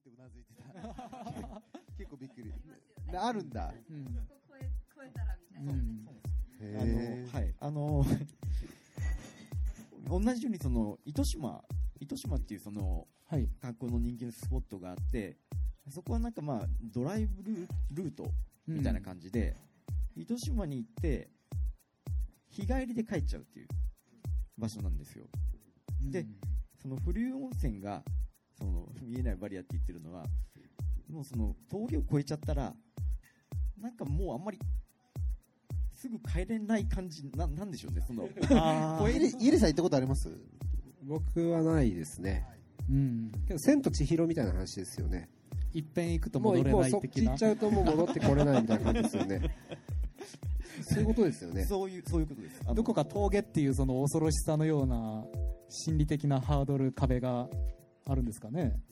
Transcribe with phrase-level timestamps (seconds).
[0.00, 0.62] ってうなずいてた。
[1.96, 2.52] 結構びっくり。
[3.14, 3.74] あるんだ。
[3.90, 4.04] うん。
[4.06, 5.72] そこ超え超えたらみたいな。
[5.72, 6.08] うん。
[6.80, 7.54] あのはい。
[7.60, 8.04] あの
[10.08, 11.62] 同じようにその糸島
[12.00, 13.46] 糸島っていうそのはい。
[13.60, 15.36] 観光の人気のスポットがあって
[15.88, 18.30] そこはなんかまあドライブルルート
[18.66, 19.56] みたいな感じで、
[20.14, 21.28] 糸島に行って
[22.48, 23.68] 日帰りで帰っちゃうっていう
[24.56, 25.26] 場所なんですよ。
[25.98, 26.24] じで
[26.80, 28.04] その古湯温泉が
[28.60, 30.24] その見えないバリアって言ってるのは
[31.08, 32.72] もうその峠を越えちゃったら
[33.80, 34.58] なんかもうあんまり
[35.94, 38.28] すぐ帰れない感じななんでしょうねその
[38.60, 40.28] あイリイリさん行ったことあります？
[41.02, 42.46] 僕はないですね。
[42.88, 43.32] うん。
[43.46, 45.28] けど千と千尋みたいな話ですよね。
[45.72, 49.40] いっぺん行くともう戻れ一方そっち行っちゃうともう戻ってこれないみたいな感じですよね。
[50.82, 51.64] そういうことですよね。
[51.64, 52.60] そういうそういうことです。
[52.64, 55.24] あのどこか峠っていうその恐ろしさのような
[55.68, 57.48] 心理的なハードル壁が
[58.10, 58.82] あるんですかね。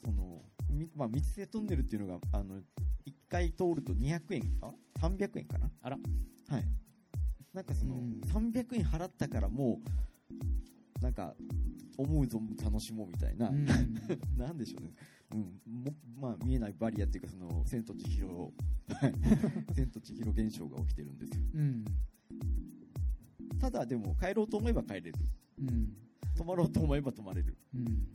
[0.00, 2.62] そのみまあ、三瀬トンネルっていうのがあの1
[3.28, 4.70] 回通ると200円あ
[5.00, 5.68] 300円かな？
[5.82, 5.98] あら。
[6.48, 6.64] はい。
[7.52, 8.20] なんかその、うん。
[8.32, 9.80] 300円払ったからも
[11.00, 11.34] うなんか
[11.98, 13.66] 思う存分楽しもうみたいな、うん。
[14.38, 14.92] なんでしょうね、
[15.32, 15.82] うん。
[15.82, 18.28] もまあ、見えないバリアっていうかその千と千尋。
[18.28, 19.14] はい。
[19.74, 21.42] 千と千尋現象が起きてるんですよ。
[21.54, 21.84] うん。
[23.58, 25.14] ただでも帰ろうと思えば帰れる。
[25.58, 26.09] うん
[26.40, 27.54] 泊まろうと思えば泊まれる。
[27.74, 28.08] うん。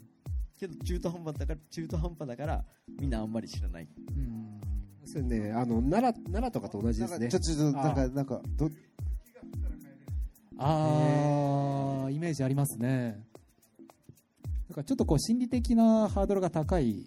[0.58, 2.66] けど中途半端だから中途半端だから
[3.00, 3.88] みんなあんまり知らない。
[4.10, 4.60] うん。
[5.06, 5.52] それね。
[5.52, 7.20] あの奈良奈良とかと同じですね。
[7.20, 8.72] なんかちょ、ちょ、ちょ、なんか、なんか、ど、
[10.58, 13.24] ああイメージありますね。
[14.70, 17.06] だからちょっとこう心理的なハードルが高い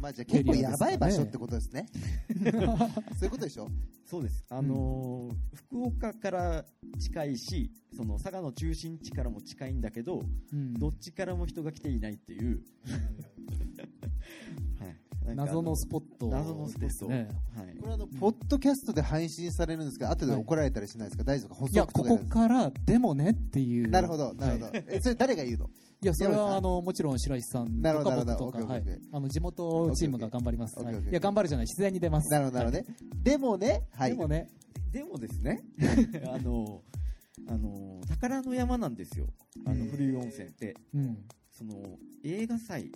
[0.00, 1.86] まあじゃあ結構やばい場所ってことですね。
[2.38, 3.68] そういうことでしょ？
[4.06, 6.64] そうです、あのー福岡から
[6.98, 10.74] 近いしその佐賀の中心地からも近いんだけど、うん。
[10.74, 12.60] どっちからも人が来ていないっていう、
[15.26, 17.76] はい、謎のスポット謎のスポット、ですねはい。
[17.78, 21.24] これあの、ポッドキャストで配信されるんですが、後で怒られたりしないですか？
[21.24, 21.54] 大丈夫か？
[21.56, 23.88] 補いやこ足とかやるこからでもねっていう。
[23.90, 24.72] なるほど、なるほはい。
[24.72, 24.78] ど。
[24.90, 25.70] え、それ誰が言うの？
[26.00, 28.84] いやそれはあのもちろん白石さんとか僕とか、はい。
[29.12, 30.82] あの地元チームが頑張ります、い。
[30.82, 32.30] いや頑張るじゃない自然に出ます。
[32.30, 32.96] なるほど、なるほどね。
[33.22, 34.10] でもね、はい。
[34.10, 34.48] でもね。
[34.92, 35.60] でもですね
[36.32, 36.82] あの
[37.48, 39.26] あの宝の山なんですよ。
[39.66, 40.76] あの古湯温泉って。
[40.94, 41.18] うん。
[41.50, 42.92] その映画祭。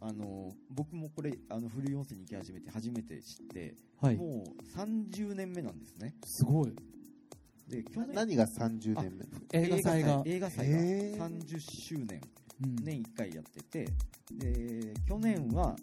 [0.00, 4.16] あの僕もこれあの古湯温泉に行き始めて初めて知って、はい。
[4.16, 6.16] もう30年目なんですね。
[6.24, 6.74] すごい
[7.68, 10.22] で去年何が30年目映画祭が。
[10.24, 11.18] 映画祭がへー。
[11.18, 12.20] 30周年。
[12.62, 13.88] うん年1回やってて
[14.32, 15.76] で去年は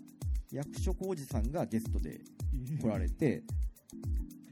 [0.51, 2.19] 役所広司さんがゲストで
[2.81, 3.43] 来られて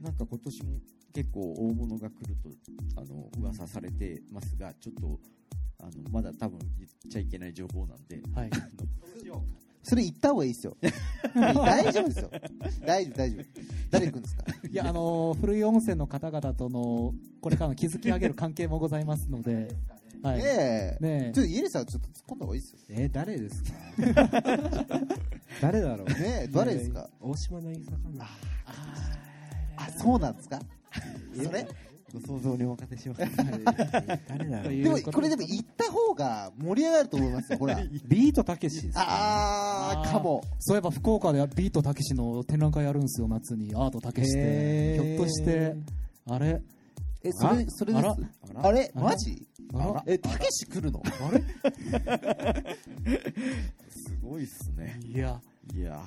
[0.01, 0.79] なんか今年も
[1.13, 2.49] 結構大物が来ると
[3.01, 5.19] あの噂されてますがちょっと
[5.81, 8.49] あのまだ多分言っちゃいけない情報なんではい
[9.83, 10.77] それ言った方がいいですよ。
[11.35, 12.29] 大丈夫ですよ。
[12.85, 13.45] 大丈夫、大丈夫。
[13.91, 14.43] 誰行くんですか？
[14.71, 19.75] いやあの古い温泉の方々とのこれからの築き上げる関係もございますので、
[20.21, 20.97] はい、ねえ。
[21.01, 22.79] ねちょっとイエレさんちょっと突っ込んだ方がいいですよ。
[22.89, 23.71] え誰ですか？
[25.61, 26.07] 誰だろう？
[26.07, 26.15] ね
[26.45, 27.09] え、誰ですか？
[27.19, 28.25] 大島渚かな
[29.75, 30.59] あ、そうなんですか？
[31.35, 31.67] それ？
[32.13, 33.21] ご想像にお任せします。
[34.27, 34.89] 誰だで。
[34.89, 37.75] も、これでも行った方が盛り上がると思いますよ、ほら。
[38.07, 40.43] ビートたけしですあー、かも。
[40.59, 43.73] そういえば福岡ではビートたけしの展覧会やるんですよ夏に。
[43.75, 45.15] アートたけしでへー。
[45.15, 45.75] ひょっとして
[46.29, 46.61] あれ？
[47.25, 48.05] え、それ、それです。
[48.05, 48.15] あ
[48.67, 48.91] あれ？
[48.93, 49.47] マジ？
[50.05, 51.01] え、たけし来るの？
[51.05, 51.41] あれ？
[53.89, 54.99] すごいっすね。
[55.03, 55.41] いや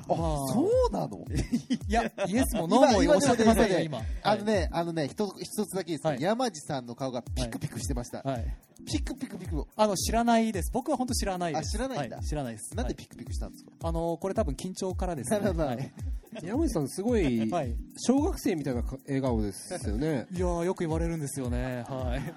[0.08, 0.18] あ、まあ
[0.52, 1.18] そうなの？
[1.88, 3.98] いやイエスもノーも今おっしゃってませんよ今。
[3.98, 4.06] 今。
[4.22, 6.20] あのね、あのね、一つ一つだけいいですかはい。
[6.20, 8.22] 山地さんの顔がピクピクしてました。
[8.22, 8.56] はい。
[8.86, 9.64] ピクピクピク。
[9.76, 10.70] あの知らないです。
[10.72, 11.68] 僕は本当知らないです。
[11.68, 12.16] あ知らないんだ。
[12.18, 12.68] は知らないです。
[12.70, 13.70] はいなんでピクピクしたんですか？
[13.82, 15.92] あのこれ多分緊張からですね。
[16.42, 17.74] 山口さんすごいはい。
[17.96, 20.26] 小学生みたいなか笑顔ですよね。
[20.32, 21.84] いやーよく言われるんですよね。
[21.88, 22.34] はい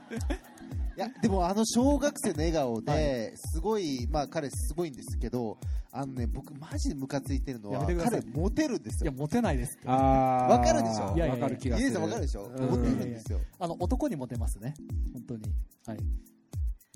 [0.99, 5.57] いや、でもあの小学生の笑顔はで、すごい、まあ彼すごいんですけど、
[5.93, 8.21] あのね、僕マジでムカついてるのは、やめてください。
[8.21, 9.11] 彼モテるんですよ。
[9.11, 9.87] いやモテないですって。
[9.87, 11.13] あわかるでしょ？
[11.15, 11.43] いやいやいや。
[11.45, 11.87] わかる気がする。
[11.87, 12.51] イエレさんわかるでしょ？
[12.53, 12.65] うん。
[12.69, 13.39] モテるんですよ。
[13.59, 14.73] あの男にモテますね。
[15.13, 15.41] 本当に。
[15.85, 15.97] はい。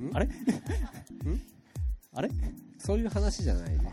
[0.04, 0.10] ん？
[0.14, 0.28] あれ？
[2.14, 2.30] あれ？
[2.80, 3.70] そういう話じゃない。
[3.70, 3.92] ねいや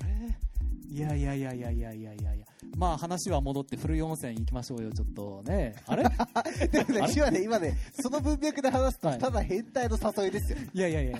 [0.93, 2.47] いやいやいやいやいやいやいや。
[2.77, 5.77] まあ話は戻って古い温泉行きましょうよちょっとね。
[5.87, 6.03] あれ？
[6.69, 9.19] でもね、今ね、今ね、その文脈で話すと、はい。
[9.19, 10.59] ただ変態の誘いですよ。
[10.75, 11.19] いやいやいや。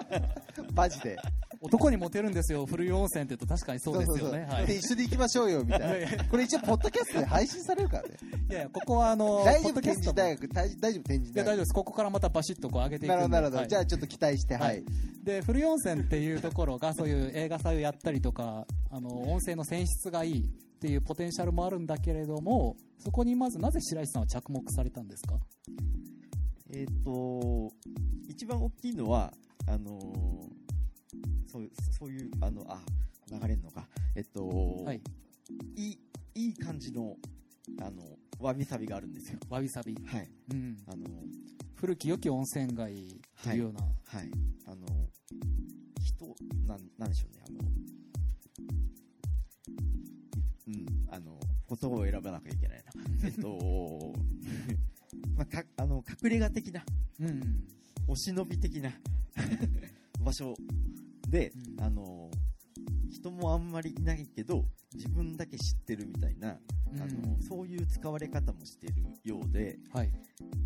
[0.74, 1.16] マジで。
[1.64, 4.46] 男にモテるんですよ、古湯温泉って言うと確かにそうですよね。
[4.48, 4.66] はい。
[4.66, 6.24] で一緒に行きましょうよみたいな。
[6.24, 8.10] これ一応ポッドキャストで配信されるからね。
[8.50, 11.74] いやいや、ここはあの、大丈夫ポッドキャストも天神大学大大丈夫天神いや、大丈夫大学です。
[11.74, 13.10] ここからまたバシッとこう上げていく。
[13.10, 13.68] なるほどなるほど、はい。
[13.68, 14.84] じゃあちょっと期待しては、はい。
[15.22, 20.42] で、古湯温泉っていうところが、そういう映画祭をやったりとか、あの、温泉の泉質がいいっ
[20.80, 25.38] ていうポテンシャルもあるんだけれども、そこにまずなぜ白石さんは着目されたんですか？
[26.72, 27.70] えっ、と、
[28.28, 29.32] 一番大きいのは、
[29.66, 30.63] あのー
[31.46, 32.80] そうそういう、あの、あ、
[33.30, 33.88] 流れるのか。
[34.14, 35.00] えっと、はい。
[35.76, 35.98] いい、
[36.34, 37.16] いい感じの、
[37.80, 39.38] あの、わびさびがあるんですよ。
[39.48, 39.94] わびさび。
[40.06, 40.28] はい。
[40.52, 40.76] うん。
[40.86, 41.06] あの、
[41.74, 43.80] 古き良き温泉街というような。
[43.82, 44.30] はい。
[44.66, 44.86] あの、
[46.00, 46.34] 人、
[46.66, 47.58] なん、なんでしょうね、あの、
[50.66, 51.38] うん、あの、
[51.68, 52.92] 言葉を選ばなきゃいけないな。
[53.24, 54.14] えっと、
[55.36, 56.84] まあ、か、あの、隠れ家的な、
[57.20, 57.64] うん。
[58.06, 58.92] お忍び的な
[60.20, 60.54] 場所
[61.34, 62.30] で、うんあの、
[63.10, 64.64] 人もあんまりいないけど、
[64.94, 66.56] 自分だけ知ってるみたいな、
[66.92, 68.94] うんあの、そういう使われ方もしてる
[69.24, 70.12] ようで、はい。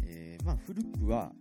[0.05, 1.33] えーまあ、古くは、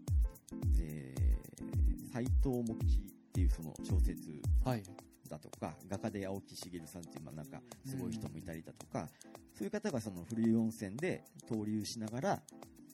[0.79, 3.01] えー、斎藤茂吉っ
[3.33, 4.83] ていうその小説はい。
[5.29, 9.09] だとか、画家で青木茂さんっていう、まあ、なんか、すごい人もいたりだとか、
[9.53, 12.41] そういう方がその古湯温泉で登竜しながら、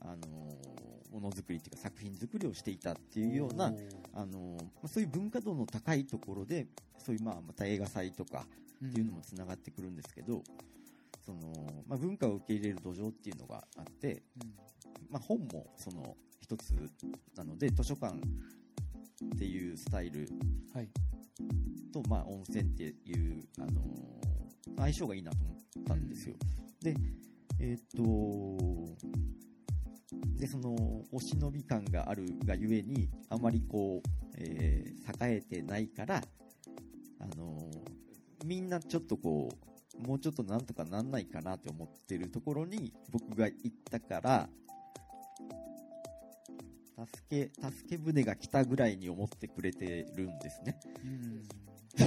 [0.01, 0.82] あのー
[1.13, 3.71] ものづくりっていうか作品作りをしていたっていうような
[4.13, 6.67] あのーまあそういう文化度の高いところで、
[6.97, 8.45] そういうまあ、また映画祭とか
[8.85, 10.43] っていうのもつながってくるんですけど、
[11.25, 11.39] その、
[11.87, 14.53] まあ、文化を受け入れる土壌っていうのがあって、うん
[15.09, 16.73] まあ、本もその一つ
[17.35, 20.27] なので図書館っていうスタイル
[20.73, 20.89] はい。
[21.93, 24.03] と、まあ、温泉っていう、あのー
[24.75, 26.35] 相性がいいなと思ったんですよ。
[26.81, 26.95] で、
[27.59, 28.95] えーっと、
[30.37, 30.75] で、その、
[31.11, 34.93] お忍び感があるがゆえに、あまりこう、えー
[35.27, 36.21] 栄えてないから、
[37.19, 37.93] あのー
[38.45, 39.49] みんなちょっとこ
[40.03, 44.49] う、もうちょっとなんとかなんないかなって思ってるところに僕が行ったから、
[47.05, 50.79] 助け、助け舟が来たぐらいに思ってくれてるんですね。
[51.03, 51.43] うん。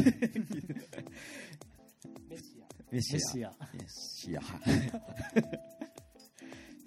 [2.29, 2.67] メシア。
[2.93, 3.53] メシア。
[3.75, 4.43] メシア。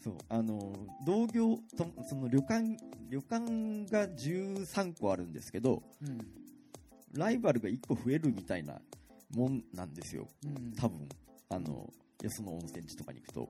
[0.04, 0.74] そう、あの、
[1.06, 2.78] 同業と、その旅館、
[3.10, 6.20] 旅館が13個あるんですけど、うん。
[7.14, 8.80] ライバルが1個増えるみたいな
[9.36, 10.28] もんなんですよ。
[10.46, 10.74] うん。
[10.74, 11.08] 多分。
[11.50, 11.92] あの、
[12.22, 13.50] よその温泉地とかに行くと。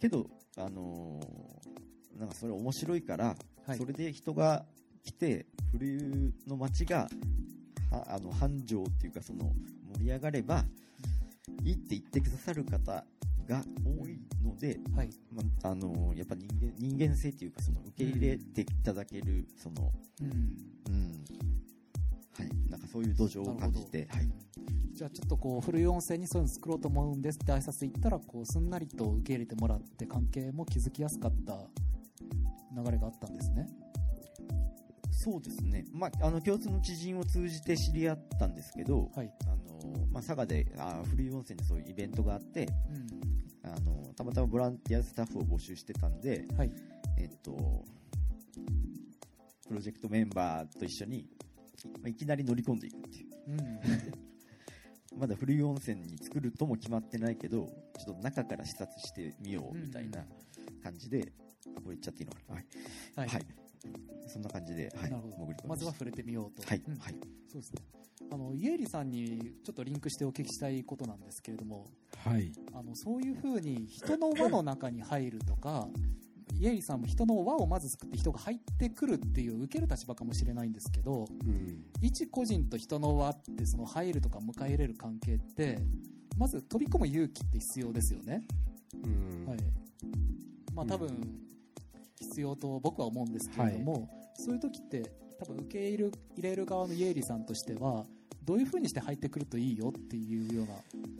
[0.00, 3.34] けど、あのーなんかそれ面白いから、
[3.66, 4.64] はいそれで人が
[5.02, 7.08] 来て、古湯の街が、
[7.90, 9.52] はあの、繁盛っていうか、その、
[9.96, 10.64] 盛り上がれば、
[11.62, 13.04] いいって言ってくださる方
[13.44, 15.10] が多いので、はい。
[15.32, 20.30] まあ、あのーやっぱ人間、人間性っていうか、その、受け入れていただける、その、うん。
[20.88, 21.24] うん、
[22.38, 24.28] はい、なんかそういう土壌を感じて、はい。
[24.92, 31.66] じゃあちょっとこう古い温泉にそういうの作ろうと思うんですって挨拶行ったらこうすんなりと受け入れてもらって関係も築きやすかった
[32.80, 33.66] 流れがあったんですね。
[35.10, 35.86] そうですね。
[35.92, 39.32] まあ、あの、共通の知人を通じて知り合ったんですけど、はい。
[39.46, 43.13] あの、まあ、佐賀で、あ古い温泉でそういうイベントがあって、うん。
[43.64, 46.70] あの、たまたまボランティアスタッフを募集してたんで、はい。
[47.18, 47.84] えっと、
[49.68, 51.26] プロジェクトメンバーと一緒に、
[51.94, 53.28] まあいきなり乗り込んでいくっていう。
[53.48, 53.80] うん。
[55.18, 57.66] まだ古い温泉に作るとも決まってないけど、
[57.98, 60.24] ちょっと中から視察してみようみたいな
[60.82, 61.32] 感じで、
[61.76, 62.66] あこれ言っちゃっていいのかなはい。
[63.16, 63.28] はい。
[63.28, 63.46] はい。
[64.26, 65.10] そんな感じで、はい。
[65.10, 66.66] 潜り込まずは触れてみようと。
[66.66, 66.82] はい。
[66.86, 67.14] うんはい。
[67.48, 67.82] そうですね。
[68.30, 72.52] あの、イエリさんにちょっとリンクしてお聞きしたいことなんですけれども、はい。
[72.72, 75.88] あの、そういうふうに人の輪の中に入るとか、
[76.60, 81.84] イエリさんも人の輪をまず作って人が入ってくるっていう受ける立場かもしれないんですけど、うん。
[82.00, 85.78] 一個人と人の輪ってその入るとか迎え入れる関係って、
[86.38, 88.44] まず飛び込む勇気って必要ですよね。
[89.02, 89.46] うん。
[89.46, 89.58] はい。
[90.74, 91.40] まあ多分、
[92.20, 98.04] 必要と僕は思うんですけれども、そういう時って多分受け入れる側のイエリさんとしては、
[98.44, 100.74] どういう風にして入ってくるといいよっていうような、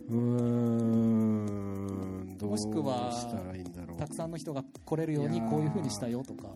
[0.08, 2.36] うーん。
[2.40, 3.26] もしくはし
[3.98, 6.48] たくさんの人が来れるようにこういう風にしたよとか、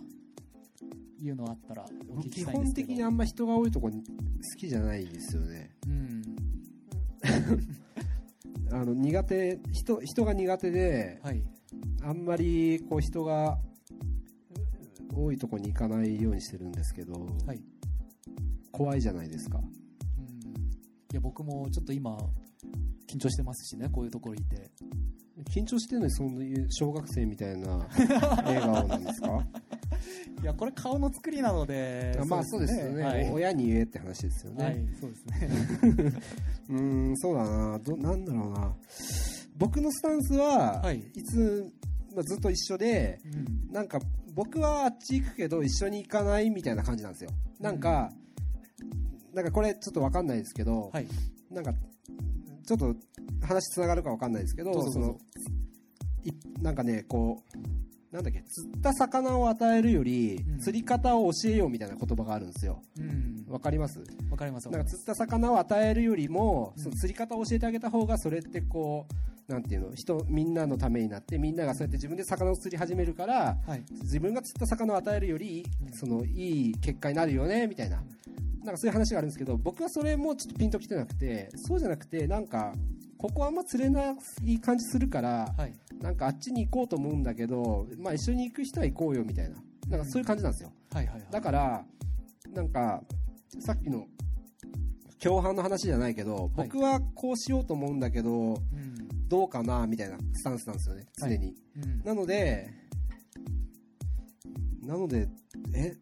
[1.20, 2.88] いうのあったらお聞き基したいんですけど。
[2.88, 3.94] 本的にあんま人が多いとこ好
[4.56, 5.70] きじゃないですよね。
[5.86, 6.22] うん。
[8.70, 11.42] あの、苦手、人、人が苦手で、はい。
[12.02, 13.58] あんまりこう人が
[15.18, 17.12] 多いとこに行かないようにしてるんですけど、
[17.46, 17.60] はい。
[18.72, 19.58] 怖いじゃないですか。
[19.58, 19.64] うん。
[19.64, 19.66] い
[21.14, 22.16] や、僕もちょっと今、
[23.10, 24.70] 緊張してますしね、こういうところいて。
[25.50, 27.76] 緊張してるのにそういう小学生みたいな
[28.44, 29.46] 笑顔なんですか？
[30.42, 32.18] いや、これ顔の作りなので。
[32.26, 33.30] まあそうですよね、はい。
[33.30, 36.12] 親に言えって話ですよね、はい、そうですね。
[36.70, 38.76] うーんそうだなどなんだろうな
[39.56, 41.72] 僕のスタンスは、はいい、つ、
[42.14, 43.72] まあ、ずっと一緒でうん。
[43.72, 44.00] なんか
[44.34, 47.30] 僕はあっち行くけど一緒に行かないみたいな感じなんですよ。
[47.60, 48.10] なんか、
[49.34, 51.06] なんかこれちょっとわかんないですけど、はい。
[51.50, 51.72] なんか
[52.66, 52.94] ちょっと
[53.42, 55.16] 話つながるかわかんないですけどその
[56.22, 56.32] い
[56.62, 60.58] なんかねこうなんだっけ釣った魚を与えるより、うん。
[60.58, 62.82] 釣り方を教えようみたいな言葉があるんですよ。
[62.98, 63.44] うん。
[63.48, 64.02] わかります？
[64.30, 64.68] わかります。
[64.68, 64.98] わなんかかります。
[64.98, 66.82] 釣った魚を与えるよりも、うん。
[66.82, 69.14] その釣り方を教えてあげた方がそれってこう
[69.48, 73.82] なんていうの人みんなのためになってみんながそうやって自分で魚を釣り始めるからはい。
[74.02, 77.96] 自分が釣った魚を与えるより、うんそのいい結果になるよねみたいな
[78.62, 82.74] なんかそういう話があるんですけど僕はそれもちょっとピンときてなくてそうじゃなくてなんか
[83.16, 84.14] ここあんま釣れな
[84.46, 85.72] い感じするからはい。
[86.02, 89.56] なんかあっちに行こうと思うんだけど、まあ、一緒に行く人は行こうよみたいな
[89.88, 91.06] なんかそういう感じなんですよはい。
[91.06, 91.26] はい。
[91.30, 91.84] だから
[92.52, 93.02] なんか
[93.60, 94.04] さっきの
[95.20, 99.07] 共犯の話じゃないけどはい僕はこうしようと思うんだけどうん。
[99.28, 102.02] どうかなみたいなスタンスなんですよね常に、うん。
[102.04, 102.70] なので
[104.82, 105.28] なので
[105.74, 105.94] え？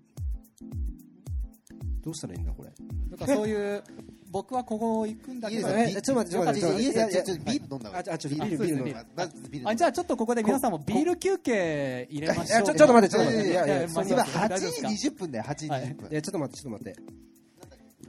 [2.02, 2.70] どうしたらいいんだこれ？
[3.10, 3.82] なんかそういう、
[4.30, 12.62] 僕はここ行くんだけどちょっと待ってちょっと待ってちょっとビール飲んだああちょっとビールビール飲むまずビールあじゃあちょっとここで皆さんもビール休憩入れましょう。
[12.62, 13.50] ちょっと待ってちょっと待って。
[13.50, 16.10] いやいや今8大丈夫ですか時20分だよ8時20分。
[16.10, 16.96] いやちょっと待ってちょっと待って。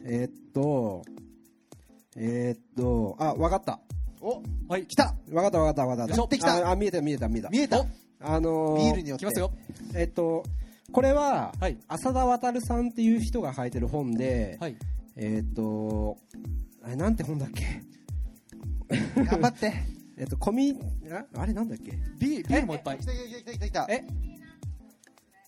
[0.05, 1.01] えーっと
[2.17, 3.79] えーっとあわかった。
[4.21, 4.85] おはい。
[4.85, 5.15] 来た。
[5.31, 6.15] わかったわかったわかった。
[6.15, 6.67] やってきた。
[6.67, 7.49] ああ見えた見えた見えた。
[7.49, 7.85] 見えた。
[8.19, 9.25] あのービールによって。
[9.25, 9.51] 来ますよ。
[9.95, 10.43] えっと、
[10.91, 11.77] これは、はい。
[11.87, 14.75] 浅田渉さんっていう人が書いてる本で、はい。
[15.15, 16.17] えっと、
[16.83, 17.81] あれなんて本だっけ？
[19.23, 19.73] 頑張って。
[20.17, 20.75] えっと、コミ、
[21.11, 21.91] ああれなんだっけ？
[22.19, 22.97] ビールビールもいっぱい。
[22.97, 23.05] 来。
[23.05, 23.87] た来た来た来た来た。
[23.89, 24.05] え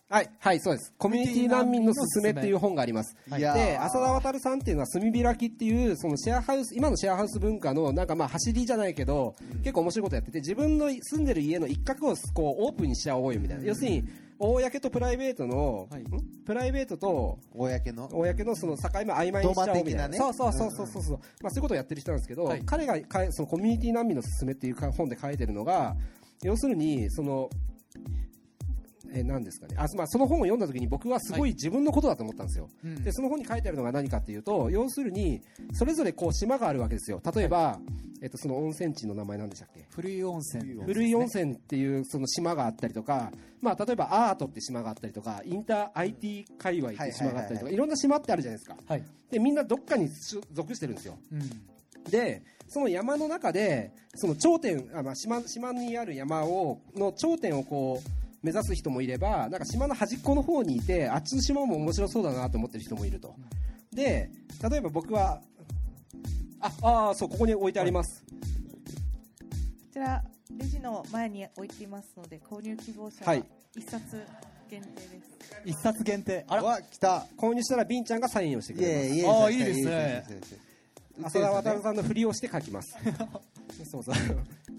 [0.10, 0.92] はい、はい、そうです。
[0.98, 3.16] コミュニティ難民のすすめっていう本があります。
[3.38, 3.39] い。
[3.39, 13.63] やーで、浅田渉さんっていうのは、炭開きっていう、そのシェアハウス、今のシェアハウス文化の、なんかまあ、走りじゃないけど、結構面白いことやってて、自分の住んでる家の一角をこう、オープンにしちゃおうよみたいな。
[13.63, 14.04] 要するに、
[14.39, 16.01] 公とプライベートの、はい。
[16.01, 16.06] ん？
[16.44, 18.08] プライベートと、公の？
[18.08, 20.08] 公のその境目曖昧にしちゃおうみたいな。
[20.08, 20.18] ね。
[20.18, 21.04] そうそうそうそうそう。
[21.04, 22.63] そう、まあ、そういうことをやってる人なんですけど、はい。
[22.66, 25.96] 彼がかえそのコミュニティ難民のすすめっていうか本で書いてるのが
[26.42, 27.50] 要するにその
[29.13, 29.75] え何ですかね。
[29.78, 33.04] あ、まあ、その本を読んだ時に僕はすごい自分のことだと思ったんですよ、うん。
[33.04, 35.42] でその本に書いてあるのが何かっていうと要するに
[35.74, 37.22] それぞれこう島があるわけですよ。
[37.36, 37.80] 例えば、
[38.22, 39.86] えっと、その温泉地の名前なんでしたっけ？
[39.89, 40.84] 古い温泉。
[40.86, 41.54] 古い温泉。
[41.54, 47.63] っていうその島があったりとか、まあ、例えばアートって島があったりとかインター IT 界隈って島があったりとはいはいはいはい。
[47.63, 48.78] かいろんな島ってあるじゃないですか。
[48.88, 49.04] はい。
[49.32, 50.10] でみんなどっかに
[50.51, 51.18] 属してるんですよ。
[51.32, 52.10] うん。
[52.10, 58.10] でその山の中でその頂点あ、まあ、島島にある山をの頂点をこう
[58.41, 63.36] 目指す人もいればなんか島の端っこの方にいてあっちの島も面白そうだなと思ってる人もいると、
[63.91, 64.29] で
[64.69, 65.41] 例えば僕は
[66.62, 68.36] ああーそうここに置いてあります、こ
[69.93, 70.24] ちら
[70.58, 73.43] レジの前に置いていますので購入希望者ははい。
[73.75, 74.25] 一冊
[74.69, 75.10] 限定です、
[75.65, 76.46] 一冊限定。
[76.48, 76.63] あら。
[76.63, 77.27] わ来た。
[77.38, 79.08] 購入したらビンちゃんがサインをしてくれます。
[79.15, 80.25] いあーいいですね。
[81.24, 82.98] 浅田渉さんのふりをして書きます
[83.89, 84.15] そうそう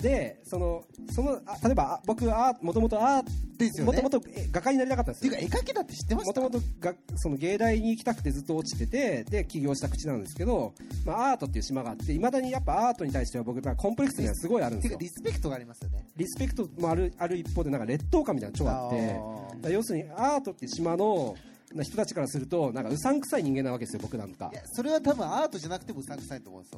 [0.03, 3.25] でそのそのあ例えばあ僕はもともとアー
[3.59, 3.93] ですよね。
[4.03, 5.33] もともと画家になりたかったんですよ。
[5.33, 6.41] っていうか絵描きだって知ってました？
[6.41, 10.73] もともとがその芸大に行きたくてずっと落ちててで起業した口なんですけど、
[11.05, 16.07] まあ、アートっていう島があっていまだにやっぱアートに対しては僕なんかコンプレックスがすごいあるんってでいうかリスペクトがありますよね。
[16.17, 19.07] リスペクトもあるある一方でなんか劣等感みたいなのが超あって。
[19.07, 21.37] だから要するにアートっていう島の
[21.75, 24.51] な人たちからするとなんかうさんくさい人間なわけですよ僕なんか。
[24.53, 26.71] いやそれは多分アートじゃなくてもうさんくさいと思うんで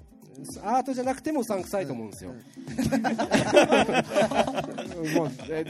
[0.45, 0.65] すよ。
[0.65, 2.33] アートじゃなくてもうさんくさいと思うんですよ、
[5.15, 5.65] もうえ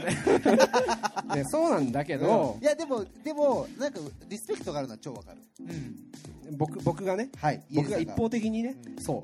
[1.35, 2.59] ね そうなんだけど。
[2.61, 5.41] い、やでもでもなんかリスペクトがあるのは超わかる。
[5.61, 5.97] うん。
[6.57, 9.23] 僕僕がねはい僕が一方的にね、そ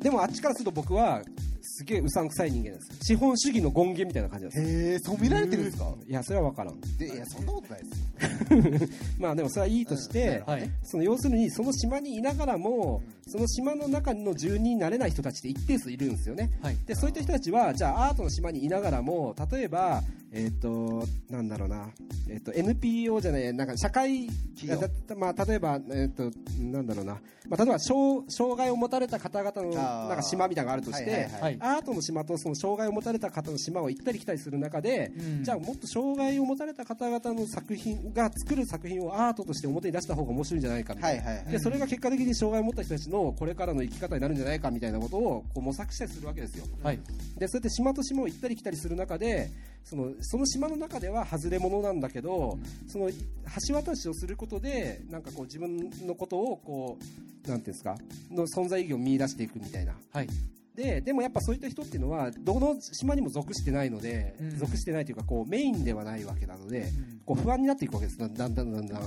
[0.00, 0.02] う。
[0.02, 1.22] でもあっちからすると僕は
[1.62, 5.94] すげえうさんくさい人間です資本主義の権限みたいな感じなんですへえそう見られてるんですか？
[6.06, 6.80] いやそれは分からん。
[6.98, 8.88] でいやそんなことないですよ。
[9.18, 10.52] まあでもそれはいいとして、うん。
[10.52, 10.70] はい。
[10.82, 16.50] その要するにその島にいながらも、その島の中の住人になれない人たちって一定数いるんですよね。
[16.60, 16.76] はい。
[16.86, 20.02] でそういった人たちはじゃあアートの島にいながらも例えば
[20.32, 21.88] えっ、となんだろうな、
[22.28, 24.26] えっと NPO じゃないなんか社会
[24.56, 24.76] 企業。
[25.06, 26.30] だまあ、例えば、えっと
[26.72, 27.14] なんだろうな、
[27.48, 29.70] まあ、例えば障障害を持たれた方々の
[30.08, 31.28] なんか島みたいなのがあるとして。
[31.60, 35.44] アートの島とその障害を持たれた方の島を行ったり来たりする中で、うん。
[35.44, 41.52] じゃあもっと障害を持たれた方々の作品が作る作品をアートとして表に出した方が面白いんじゃないかみたな、はいいはいはい。
[41.52, 46.66] でそれが結果的に障害を持った人たちのこれからの生き方になるんじゃないかみたいなことをこう模索したりするわけですよ。
[46.82, 47.00] はい。
[47.38, 49.50] でそうやって島と島を行ったり来たりする中で
[49.84, 53.10] そのその島の中では外れ者なんだけど、その
[53.68, 56.98] 橋渡しをすることでなんかこう自分のことをこ
[57.46, 57.96] うなんていうんですか
[58.30, 59.94] の存在意義を見出していくみたいな。
[60.12, 60.28] はい。
[60.74, 64.58] ででもやっぱそういった人っていうのはどの島にも属してないので、うん。
[64.58, 66.90] 属してないというかこうメインではないわけなので、
[67.26, 68.86] こう不安になっていくわけですだんだんだんだん。
[68.86, 69.02] だん。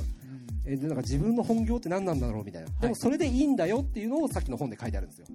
[0.68, 5.28] えでなんか自分の本業って何なんだろうみたいな、でもそれでいいんだよっていうのをさっきの本で書いてあるんですよ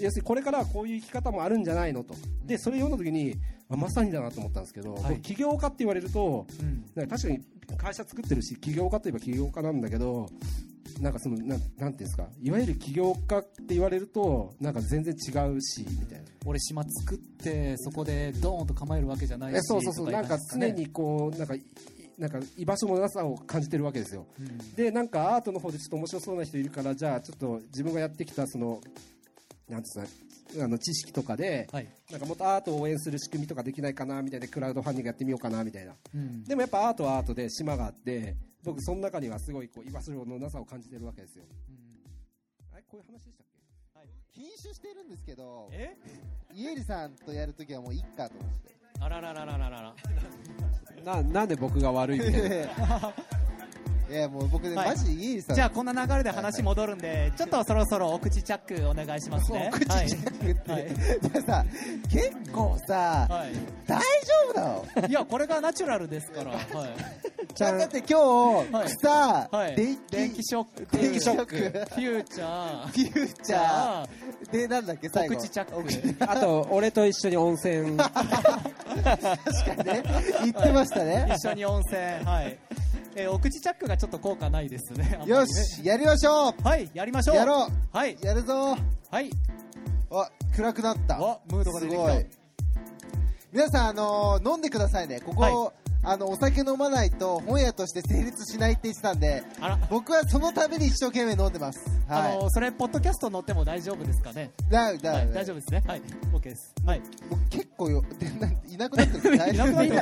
[0.00, 2.14] 要するにこれからはこういう生き方もあるんじゃないのと。
[2.44, 3.34] でそれ読んだ時に
[3.68, 5.02] あまさにだなと思ったんですけど、はい。
[5.16, 6.84] 僕起業家って言われるとうん。
[6.94, 7.40] なんか確かに
[7.76, 10.28] 会社作ってるし起業家といえば起業家なんだけど
[11.00, 16.24] なんかそのなんなんていうんですかいわゆる起業家って言われるとなんか全然違うしみたいな。
[16.46, 21.62] 俺島作ってそこでドーンと構えるわけじゃないしえそうそうそうとなんか常にこうなんかい
[22.16, 24.26] なんか居場所のなさを感じてるわけですよ。
[24.40, 24.74] うん。
[24.74, 28.80] でなんかアートの方でちょっと面白そうな人いるからじゃあちょっと自分がやってきたその
[29.68, 30.06] なんですか
[30.64, 31.88] あの知識とかではい。
[32.10, 35.94] なんかもっとアートを応援する仕組みとかできないかなみたいなクラウドファンディングやってみようかなみたいな。
[36.14, 36.44] うん。
[36.44, 38.34] でもやっぱアートはアートで島があって
[38.64, 41.44] 僕その中にはすごいこう居場所のなさを感じてるわけですよ。
[42.72, 43.46] あれこういう話でしたっ
[44.32, 44.40] け？
[44.40, 45.96] 禁酒してるんですけどえ？
[46.54, 48.38] 家入さんとやるときはもういっかと。
[48.38, 49.94] 思ってあららららららら。
[51.04, 53.12] ななんで僕が悪いみたいな
[54.10, 59.70] いやもう僕ね、はいマジで家入さんじゃあこんな流れで話戻るんで、ちょっとそろそろお口チャックお願いしますね。
[59.72, 61.64] 口チャックって、はいじゃあさ
[62.10, 63.52] 結構さ、はい。
[63.86, 64.04] 大丈
[64.50, 65.10] 夫だよはい。
[65.10, 66.52] いや、これがナチュラルですから。
[66.52, 66.58] はい。
[67.54, 68.06] ちゃんだって今
[68.64, 69.76] 日、はい草、はい。
[69.76, 70.96] 電気電気ショック。
[70.96, 72.86] 電気ショックフューチャー。
[72.88, 76.24] フューチャーでなんだっけお最後口チャック。
[76.24, 78.34] あと俺と一緒に温泉 確か
[79.78, 80.02] にね
[80.44, 82.00] 言ってましたね一緒に温泉。
[82.24, 82.58] はい。
[83.16, 85.04] えーお口チャックがちょっと効果ないですね。
[85.04, 85.44] ねよ。
[85.46, 87.36] しやりましょうはい、やりましょう。
[87.36, 88.16] やろうはい。
[88.22, 88.76] やるぞ
[89.10, 89.30] はい。
[90.10, 92.08] あ暗くなったお、ムードが出てきた。
[92.08, 92.26] すごい
[93.52, 95.52] 皆さん、あのー飲んでくださいねここ、はい
[96.04, 99.78] あのお酒飲まないと本屋として成立しないって言ってたんであら。
[99.90, 104.50] 僕はそのために一生懸命飲んでますはいあのそれ、ポッドキャスト乗っても大丈夫ですかね？
[104.70, 105.82] だだはい、大丈夫ですね？
[105.86, 106.02] はい、
[106.32, 106.72] OK です。
[106.86, 107.02] はい。
[107.28, 108.02] 僕結構よ
[108.68, 109.30] いなくなってる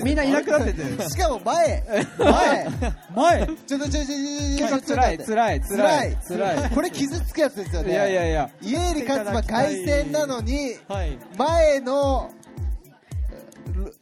[0.04, 1.82] みんないなくなっててしかも前
[2.18, 2.68] 前
[3.14, 11.18] 前ちょっとちょちょちょちょ結構ちょ辛い辛い辛い辛いこれ傷つくやつですよねいやいやいや家入勝馬凱旋なのにはい。
[11.38, 12.30] 前の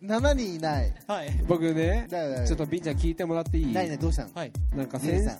[0.03, 0.94] 7人いない。
[1.07, 1.31] はい。
[1.46, 2.07] 僕ね
[2.46, 3.72] ちょっとビンちゃん聞いてもらっていい？
[3.72, 4.31] ないねどうしたの？
[4.35, 4.53] はい。
[4.74, 5.38] なんか先姉さん。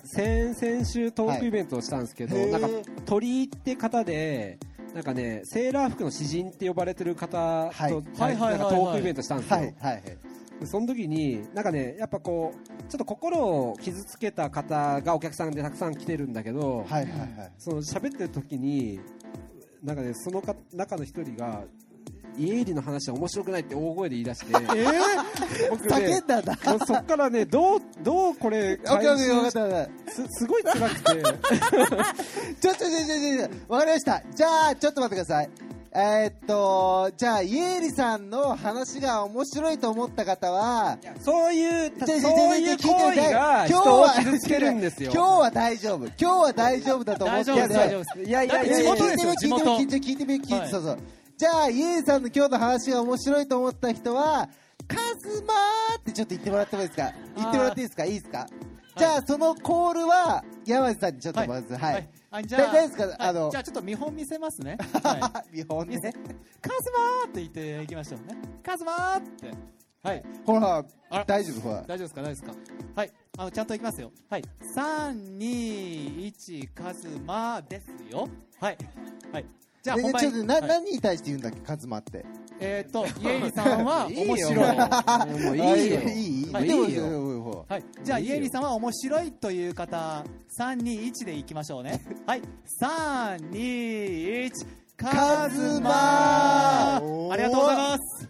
[0.55, 2.51] 先々週トークイベントをしたんですけど、はい。
[2.51, 2.67] なんか
[3.05, 4.59] 鳥居って方で
[4.93, 7.93] なんかねセーラー服の詩人って呼ばれてる方と、はい。
[7.93, 10.03] はいはいはいかトークイベントしたんですよ、はいはいはい。
[10.59, 17.51] でその時になんかねやっぱこうちょっと心を傷つけた方がお客さんでたくさん来てるんだけど、はいはいはい。
[17.57, 18.99] その喋ってる時に
[19.83, 21.63] なんかねそのか中の一人が
[22.37, 24.53] 家入りの話は面白くないって大声で言い出して、
[25.69, 28.79] 僕ね叫んだそっからねどうどうこれ
[30.07, 31.23] すすごい辛くて。
[32.61, 35.49] ちょちょちょちょちょわかりましたじゃあちょっと待ってください
[35.97, 47.51] えーっとじゃあ家入さんの話が面白いと思った方はそういうそういう行為が人を傷つけるんですよ今日は大丈夫今日は大丈夫だと思って。
[47.53, 47.89] いやいやい
[48.27, 50.97] いやいややいや地元ですよ聞いてみ地元聞いてみ聞いてみ聞いてみはいそうそう
[51.37, 54.47] じゃあ家入さんの今日の話が面白いと思った人は
[54.87, 57.11] カズマーってちょっと言ってもらってもいいですか？
[57.35, 58.05] 言ってもらっていいですか？
[58.05, 58.47] いいですか？
[58.97, 63.03] じゃあそのコールは山地さんにちょっとまずはい、あじゃあ、大丈夫ですか？
[63.03, 64.77] はいあのじゃあちょっと見本見せますね。
[65.03, 65.57] はい。
[65.57, 68.37] 見本ねカズマーって言っていきましょうね。
[68.63, 69.51] カズマーって。
[70.03, 70.23] はい。
[70.45, 70.85] ほら
[71.25, 72.21] 大丈夫ほら大丈夫ですか？
[72.21, 72.53] 大丈夫ですか？
[72.95, 73.11] はい。
[73.37, 74.11] あの、ちゃんといきますよ。
[74.29, 74.43] はい。
[74.77, 78.29] 3、2、1、カズマですよ。
[78.61, 78.77] はい。
[79.33, 79.45] はい。
[79.85, 80.21] じゃあ、で本番。
[80.21, 80.67] ちょっとな、はい。
[80.67, 82.25] 何に対して言うんだっけカズマって？
[82.59, 84.13] えーっと、イエイリさんはい。
[84.13, 84.77] いよ面白い。
[85.45, 86.49] もういいいいい。
[86.49, 86.67] いはい。
[86.67, 87.83] でもいいよはい。
[88.03, 90.25] じゃあ、イエイリさんは面白いという方、
[90.57, 92.01] 3、2、1でいきましょうね。
[92.25, 92.41] はい。
[92.81, 94.51] 3、2、1、
[94.97, 96.95] カズマ。
[96.95, 96.99] あ
[97.37, 98.29] りがとうございます。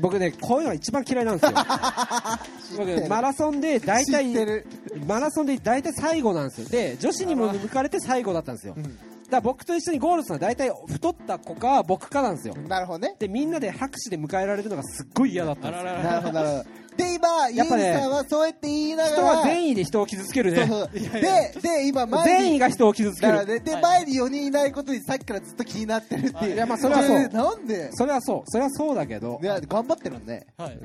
[0.00, 1.52] 僕ねこういうのが一番嫌いなんですよ。
[2.78, 4.66] 僕マラソンで大体る。
[5.06, 6.68] マラソンで大体最後なんですよ。
[6.68, 8.82] で女子にも抜かれて最後だったんですよ、うん。
[8.82, 8.90] だ
[9.34, 12.54] から僕と一緒にゴールするのは大体太った子か僕かなんですよ。
[12.54, 13.16] なるほどね。
[13.18, 15.92] でみんなで拍手で迎えられるのがすっごい嫌だったんですよ。
[15.92, 20.66] なるほどなるほどで今家やっぱね入さんはそうやって言いなが人らは善意で人を傷つけるね。
[20.92, 23.44] でで今前に善意が人を傷つける。
[23.46, 23.82] ねで、はい。
[23.82, 26.54] 前に4人いないことにさっきからずっと気になってるっていう。
[26.54, 27.18] いやまあそれはそう。
[27.18, 27.90] で なんで？
[27.92, 28.42] それはそう。
[28.46, 29.40] それはそうだけど。
[29.42, 30.46] いや頑張ってるね。
[30.56, 30.78] はい。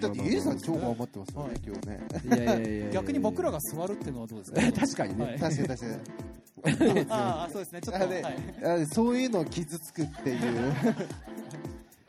[0.00, 2.00] だって家入さん超頑張ってますよね今日ね。
[2.24, 4.60] いやいやいやいや逆に僕らが座るっていうのはどうですか？
[4.80, 5.38] 確かにね、はい。
[5.38, 7.06] 確かに確かに。
[7.10, 7.80] ああ、そうですね。
[7.80, 8.82] ちょっと、あではい。
[8.82, 10.38] あそういうのを傷つくっていう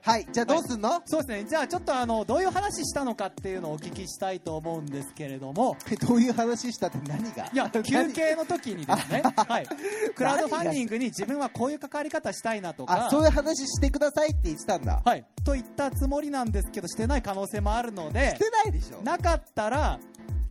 [0.10, 1.48] はいじゃあどうすんの、そうですね。
[1.48, 5.78] じゃあちょっとあのどういう話したのかっていうのをお聞きしたいと思うんですけれども。
[6.02, 7.46] どういう話したって何が？
[7.54, 9.68] いや休憩の時にですね、 はい、
[10.16, 13.06] クラウドファンディングに自分はこういう関わり方したいなとか。
[13.06, 15.00] あそういう話してくださいって言ってたんだ。
[15.06, 18.32] はい、といったつもりなんですけどしてない可能性もあるので。
[18.32, 19.04] してないでしょ。
[19.04, 20.00] なかったら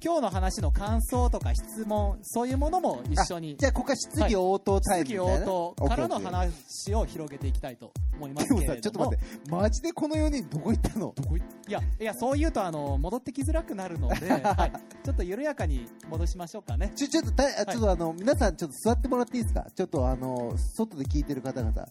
[0.01, 3.57] 今日の話の感想とか質問そういうものも一緒に。
[3.57, 8.75] じゃあここは質疑応答タイム質疑みたいな、応答からの話を広げていきたいと思いますけれども。
[8.77, 9.51] さちょっと待って。
[9.51, 11.13] マジでこの4人どこ行ったの？
[11.17, 14.73] どこいやいやそう言うとあの戻ってきづらくなるので、 はい、
[15.05, 16.93] ちょっと緩やかに戻しましょうかね。
[16.95, 19.67] ちょちょっとたあちょっとあの、皆さんちょっと座ってもらっていいですか？
[19.75, 21.89] ちょっとあの外で聞いてる方々。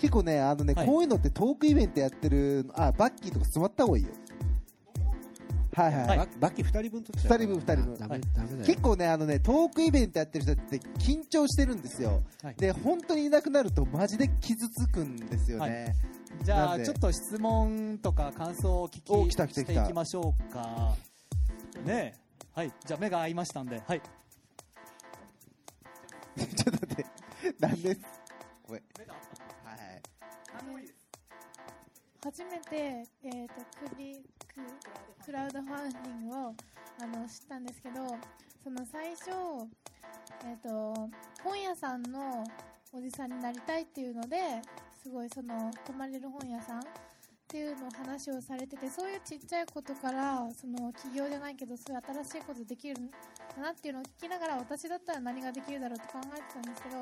[0.00, 0.86] 結構ねあのね、はい。
[0.86, 4.10] こういうのってトークイベントやってるあバッキーとか座った方がいいよ
[5.74, 7.98] はいはい、はいバキー2人分取っちゃう二人分二人分。
[7.98, 8.20] ダメ
[8.64, 12.54] 結構ねあのねトークイベントやってる人って緊張してるんですよ、はい。
[12.56, 15.94] で本当にいなくなるとマジで傷つくんですよね、
[16.42, 16.82] じゃなんで。
[16.82, 19.72] あちょっと質問とか感想をお聞おき来た来た来た。
[19.72, 20.94] していきましょうか。
[21.84, 22.18] ねえ。
[22.54, 22.72] はい。
[22.86, 23.82] じゃあ目が合いましたんで。
[23.84, 24.00] はい。
[26.38, 27.06] ちょっと待って。
[27.58, 28.00] なんです？
[28.66, 28.82] ごめん。
[28.82, 29.04] はい
[32.24, 33.54] 初めて、えー、と
[33.86, 34.24] クリ
[35.24, 36.54] クラウドファンディングを
[37.00, 37.94] あの知ったんですけど
[38.62, 39.30] その最初、
[40.46, 41.08] えー、と
[41.42, 42.44] 本屋さんの
[42.92, 44.36] おじさんになりたいっていうので
[45.02, 46.82] すごいその泊まれる本屋さんっ
[47.48, 53.16] ていうの話をされててそういうちっちゃいことからその起業じゃないけどそういう新しいことできるんだ
[53.62, 56.96] なっていうのを聞きながら私だったら何ができるだろうと考えてたんですけど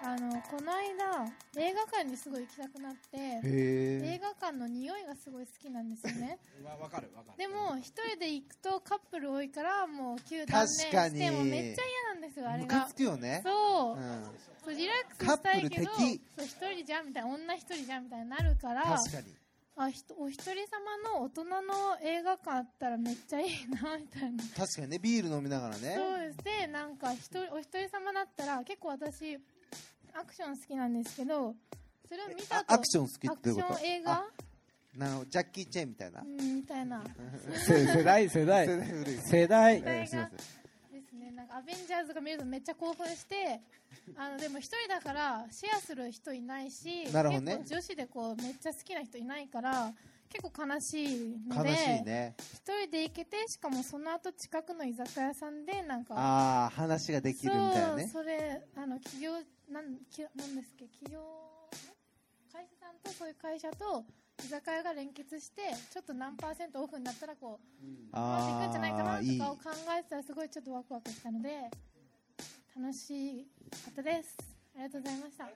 [0.00, 6.38] あのこの間映画館にすごい行きたくなってへ映画館の匂いがすごい好きなんですよね。
[6.64, 7.38] わわかるわかる。
[7.38, 11.16] でも一人で行くとカップル多いからもう急断念確かに。
[11.16, 13.40] してもめっちゃ嫌なんですよあれムカがつくよね。
[13.44, 14.24] そう,、うん、
[14.64, 16.06] そうリラックスしたいけどそう
[16.44, 19.36] 一人じゃんみたいな女一人じゃんみたいになるから確かに。
[19.80, 24.44] あひとお一人様の大人の映画館あったらめっちゃいいなみたいな。
[24.56, 25.94] 確かにねビール飲みながらね。
[25.96, 26.38] そうです。
[26.38, 29.38] でなんか一人お一人様だったら結構私
[30.18, 31.54] アクション好きなんですけど
[32.08, 33.66] それを見たあとアクション好きってこと？
[33.66, 34.12] アクション映画？
[34.12, 34.24] あ
[34.96, 36.22] なのジャッキー・チェンみたいな。
[36.22, 37.04] うんみたいな。
[37.54, 38.66] せ世代世代。
[38.66, 39.82] 世代古い世代。
[39.82, 43.60] ですねなんかアベンジャーズとか見るとめっちゃ興奮して
[44.16, 47.58] あのでも一人だからシェアする人いないしなるほどね。
[47.58, 49.92] 結構女子でこうめっちゃ好きな人いないから
[50.30, 52.34] 結構悲しいの悲でしいね。
[52.38, 58.10] 一人で行けてしかもその後近くの居酒屋さんでなんかああ話ができるみたいなね。
[58.12, 59.32] そうそれあの企業
[59.70, 60.86] なんきなんですっけ？
[60.88, 61.20] 企業
[62.52, 64.04] 会社さんとそういう会社と
[64.42, 69.38] 居酒屋が連結してちょっと何パーセントオフになったらこううまくいくんじゃないかなああいい。
[69.38, 69.60] とかを考
[69.98, 71.70] えてたらすごいちょっとワクワクしたので
[72.76, 73.46] 楽し
[73.84, 74.36] かったです。
[74.74, 75.44] ありがとうございました。
[75.44, 75.48] い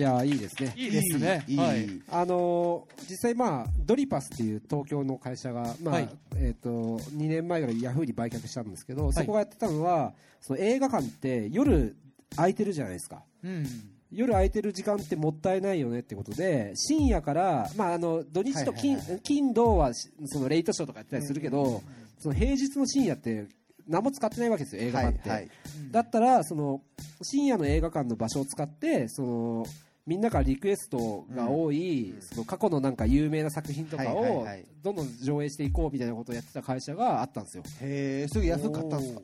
[0.00, 0.72] やいいですね。
[0.76, 0.90] いい。
[0.90, 1.44] ですね。
[1.46, 1.58] いい。
[1.58, 1.84] はい。
[1.84, 6.08] いいあのー実際、まあ、ドリパスっていう東京の会社が、まあはい。
[6.36, 6.70] えー、と
[7.12, 11.96] 2年前ぐらいヤフーに売却したんですけど、そこがやってたのはその映画館って夜
[12.36, 13.22] 空いてるじゃないですか。
[13.42, 13.66] うん。
[14.10, 21.82] 夜空いてる時間ってもったいないよねってことで深夜から、まあ、あの土日と金,、はいはい金土はしそのレイトショーとかやったりするけど、
[22.18, 23.48] その平日の深夜って
[23.86, 25.50] 何も使ってないわけですよ映画館って、はいはい。
[25.90, 26.80] だったらその
[27.22, 29.66] 深夜の映画館の場所を使ってその
[30.06, 37.62] みんなからリクエストが多い、その過去のなんか有名な作品とかをはいどんどん上映していこうみたいなことをやってた会社があったんですよ。
[37.80, 39.20] へえそれ安く買ったんですか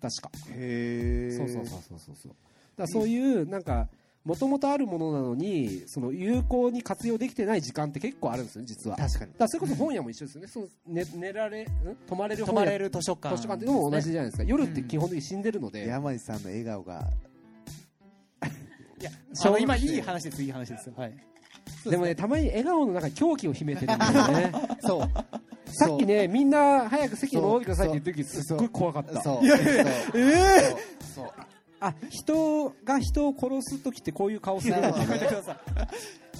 [0.00, 0.30] 確か。
[0.54, 2.16] へえそうそうそうそうそう。
[2.16, 2.32] そう
[2.76, 3.88] だそういうなんか
[4.24, 8.96] もともとあるものなのにその有効に活用できてない時間って結構あるんですよね実は。
[8.96, 10.48] だか確かにらそれこそ本屋も一緒ですよね。
[10.48, 11.66] その寝寝られん？
[12.06, 12.66] 泊まれる泊本屋。
[12.66, 14.44] まれる図書館図書館っていうのも同じじゃないですか。
[14.44, 17.08] 夜って基本的に死んでるので、山地さんの笑顔が
[19.00, 19.10] いや
[19.44, 20.90] あの今いい話ですいい話です。
[20.96, 21.14] はい。
[21.84, 24.52] でもねたまに笑顔の中に狂気を秘めてるんですよ ね。
[24.80, 25.10] そう。
[25.72, 29.22] さっきねみんな早く席に戻ってくださいって言ってる時すっごい怖かった。
[29.22, 29.46] そう。
[29.46, 29.58] そう。
[30.14, 30.76] え
[31.14, 31.30] そう。
[31.80, 35.56] あ人が人を殺す時ってこういう顔するんだ やめてください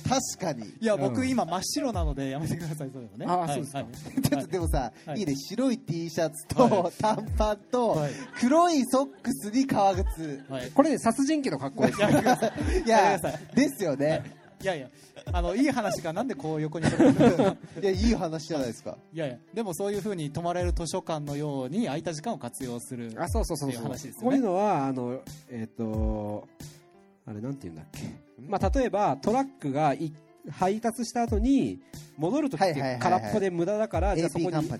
[0.08, 0.68] 確かに。
[0.80, 1.28] いや僕うん。
[1.28, 3.26] 今真っ白なのでやめてくださいそういうのね。
[3.28, 3.78] あそうですか。
[3.78, 4.22] はい。
[4.22, 5.18] ちょっとでもさ、はい。
[5.18, 5.36] い、いね。
[5.36, 8.12] 白い T シャツはと短パンとはい。
[8.40, 10.44] 黒いソックスに革靴。
[10.74, 12.00] これね殺人鬼の格好です。
[12.00, 12.86] い。
[12.86, 13.18] いや
[13.54, 14.22] ですよね。
[14.62, 14.64] い。
[14.66, 14.88] やいや。
[15.32, 16.86] あのいい話がなんでこう横に。
[17.82, 18.96] いやいい話じゃないですか。
[19.12, 19.36] いやいや。
[19.54, 24.22] でもそういうふうに泊まれる図書館のように空いた時間を活用するあそうそうそうそう話ですよね。
[24.22, 26.46] こういうのはあのえっ、と
[27.26, 28.00] あれなんて言うんだっけ？
[28.48, 30.12] まあ例えばトラックがい
[30.48, 31.80] 配達した後に
[32.16, 34.70] 戻るときって空っぽで無駄だから、じゃあそこに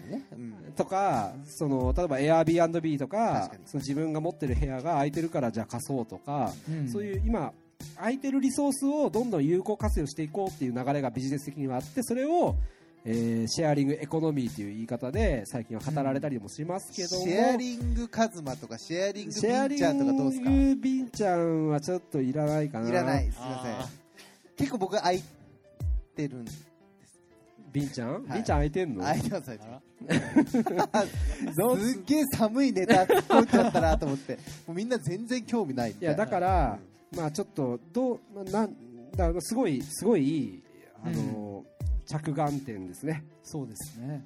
[0.77, 6.89] とかその例えば Airbnb とかその自分が持ってる部屋が空いてるからじゃあ貸そうとか、うん。
[6.89, 7.53] そういう今
[7.97, 12.55] 空いてるリソースをどんどん有効活用していこうっていう流れがビジネス的にはあってそれを、
[13.09, 20.51] えーシェアリングエコノミーという言い方で最近は語られたりもしますけども、シェアリングカズマとかシェアリングビシェアリンちゃんとかどうですか？
[20.51, 22.89] ングビンちゃんはちょっといらないかな。
[22.89, 23.37] いらないす。
[23.37, 23.79] いません。
[23.79, 23.89] あ
[24.57, 25.23] 結構僕空い
[26.17, 26.45] てるん
[27.73, 28.33] ビンちゃん、い。
[28.35, 29.03] ビンちゃん空いてんの？
[29.03, 31.07] 空いてます空いてあまら
[31.77, 31.93] す。
[31.93, 34.35] すっげえ寒いネタ突っ込んじゃったなと思って。
[34.67, 36.15] もうみんな全然興味ないみたいな。
[36.15, 36.79] いやだから、
[37.17, 38.75] まあちょっとどうまあなん
[39.15, 40.63] だすごいすごい
[41.05, 41.65] あの、
[42.07, 44.25] 着眼点ですねそうですね。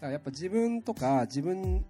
[0.00, 1.84] やっぱ自分とか自分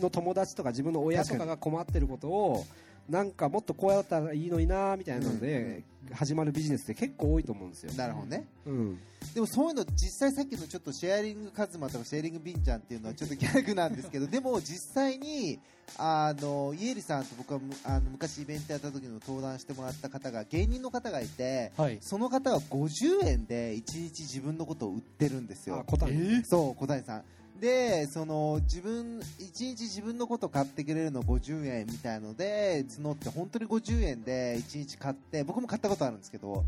[0.00, 2.64] の友達とか自分の親とかが困ってることを
[3.08, 8.46] なんかもっとこうやったらいいのになみたいなので、始まるビジネスって結構多いと思うんですよ、なるほどね。
[8.66, 8.98] うん、
[9.34, 15.58] でもそういうの実際さっきのちょっとシェアリングカズマとかシェアリングビンちゃんっていうのはちょっとギャグなんですけど でも実際に
[15.98, 21.98] あのイエリさんと僕はむあの昔イベントやった時の登壇してもらった方が芸人の方がいてはい。
[22.00, 25.80] その方は50円で1日自分のことを売ってるんですよ。
[25.80, 27.24] あ答え、そう小谷さん
[27.64, 36.62] でその自分1日自分のこと買ってくれるの50円みたいので募って本当に50円で1日買って僕も買ったことあるんですけど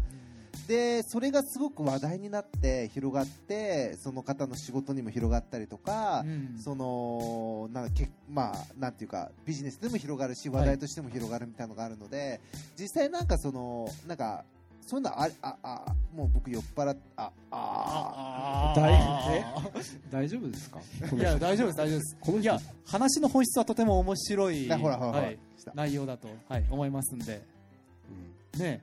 [0.67, 6.59] でそれがすごく話題になって広がってその方の仕事にも広がったりとか、うん。
[6.59, 12.41] そのなんかけまあなんていうかビジネスでも広がるし話題としても広がるみたいなのがあるので、
[12.77, 14.45] 実際なんかそのなんか
[14.87, 18.93] そういうのあああもう僕酔っ払っあああ大
[19.37, 19.45] え？
[20.11, 20.79] 大丈夫ですか？
[21.13, 22.17] いや、大丈夫です、大丈夫です。
[22.41, 25.39] いや、話の本質はとても面白い、なほらほらはい、
[25.75, 27.43] 内容だと、はい、思いますんで。
[28.59, 28.81] ね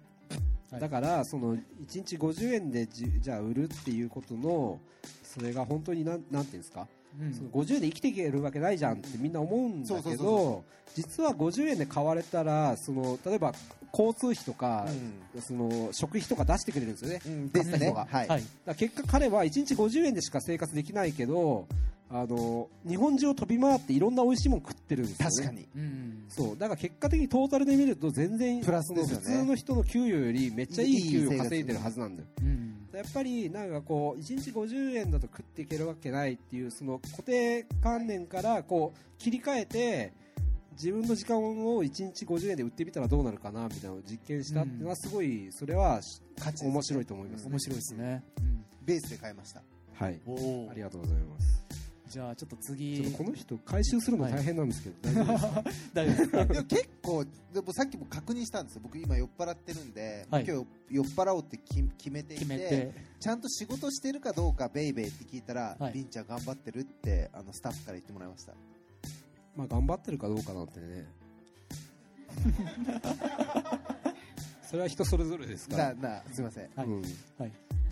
[0.72, 0.82] はい。
[0.82, 4.80] だからその1日50円でじじゃあ売るっていうことの
[5.24, 6.88] それが本当になんなんていうんですか、
[7.20, 7.34] うん。
[7.34, 10.64] その50円で生きていけるわけないじゃんってみんな思うんだけど
[10.96, 13.54] 実は50円で買われたらその例えば
[13.92, 14.88] 交通費とか、
[15.40, 17.22] その食費とか出してくれるんですよね。
[17.28, 17.94] うん、うん、ですね
[18.76, 21.68] 結果彼は1日50円でしか生活できないけど
[22.10, 25.36] あの日本中を飛び回っていろんな美味しいもの食ってるんですよね。
[25.36, 25.68] 確かに。
[25.76, 26.26] うん。
[26.30, 26.58] そう。
[26.58, 29.04] だから結果的にトータルで見ると全然プラスね。
[29.04, 32.28] 普通の人の給与よりめっちゃいい給与稼いでるはずなんだよ。
[32.42, 32.83] うん。
[32.98, 40.14] やっぱりなんかこう1日50円だと食っていけるわけないっていうその固定観念からこう切り替えて
[40.74, 46.02] 自分の時間を1日50円で売ってみたらどうなるかなみたいなのを実験したっていうのはすごいそれは
[46.62, 48.24] 面白いと思います、面白いですね。
[48.84, 49.62] ベースで買いました。
[49.94, 50.20] はい。
[50.26, 50.34] うん。
[50.68, 51.63] おありがとうございます
[52.14, 53.02] じゃあ、ちょっと次。
[53.02, 55.64] っとこの人回収するの大変なんですけど、大丈夫ですか
[55.96, 56.30] 大丈夫です。
[56.30, 58.82] かでも結構でもさっきも確認したんですよ。
[58.84, 60.46] 僕今酔っ払ってるんで、はい。
[60.46, 62.94] 今日酔っ払おうってき決めていて決めて。
[63.20, 65.94] ちゃんと仕事してるかどうかベイベーって聞いたら、はい。
[65.94, 68.54] ビンちゃん頑張ってるってあのスタッフから言ってもらいました。
[69.56, 71.08] まあ頑張ってるかどうかなんてね。
[74.70, 75.96] それは人それぞれですから。
[75.96, 76.70] ななすいません。
[76.76, 76.88] はい。
[76.88, 77.02] うん。
[77.02, 77.18] じゃ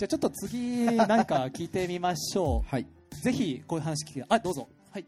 [0.06, 3.01] あ、ちょっと次、何か聞いてみましょはい、う。
[3.22, 4.68] ぜひ、こういう話聞きあ、どうぞ。
[4.92, 5.06] はい。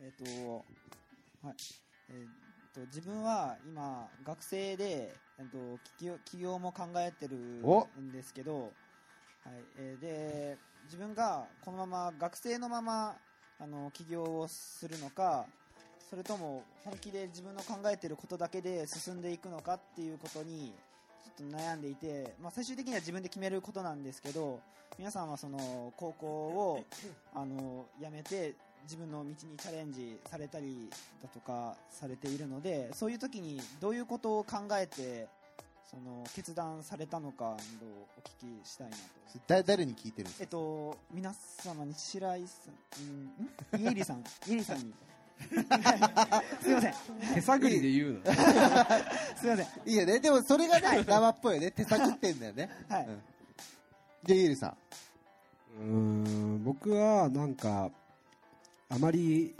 [0.00, 0.64] えっ、と、
[1.46, 1.54] はい。
[2.08, 8.72] えっ、と、自分は今、学生で、えっ、と、起業、起業も考えてるおんですけど、はい。
[9.76, 13.16] えーで、自分がこのまま、学生のまま、
[13.60, 15.46] あの、起業をするのか、
[16.08, 20.72] それとも本気で自分の考えてることだけで進んでいくのかっていうことに、
[21.24, 24.60] ちょっと悩んでいて、まあ、最終的には自分で決めることなんですけど、
[24.98, 26.84] 皆さんはその高校を
[27.34, 28.54] あの辞めて
[28.84, 30.88] 自分の道にチャレンジされたり
[31.22, 35.28] だとかされているのでそういう時にどういうことを考えて
[35.88, 37.56] その決断されたのかをお
[38.44, 39.02] 聞きしたいなと。
[39.46, 43.86] だ誰に聞いてるんですえっかと、皆様に白井さん、んん？
[43.86, 44.92] イエリさん、イエリさんに。
[46.60, 46.94] すいません、
[47.34, 48.24] 手探りで言うの？
[49.36, 49.66] すいません。
[49.86, 50.18] いいよね。
[50.20, 51.70] でもそれがね生っぽいよね。
[51.70, 52.70] 手探ってんだよね。
[52.88, 53.06] はい。
[53.06, 53.20] うん。
[54.24, 54.76] じゃあゆうりさん。
[55.80, 57.90] うーん僕はなんか
[58.90, 59.54] あまり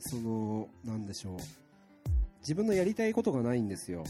[0.00, 1.38] そのなんでしょう。
[2.40, 4.04] 自分のやりたいことがないんですよ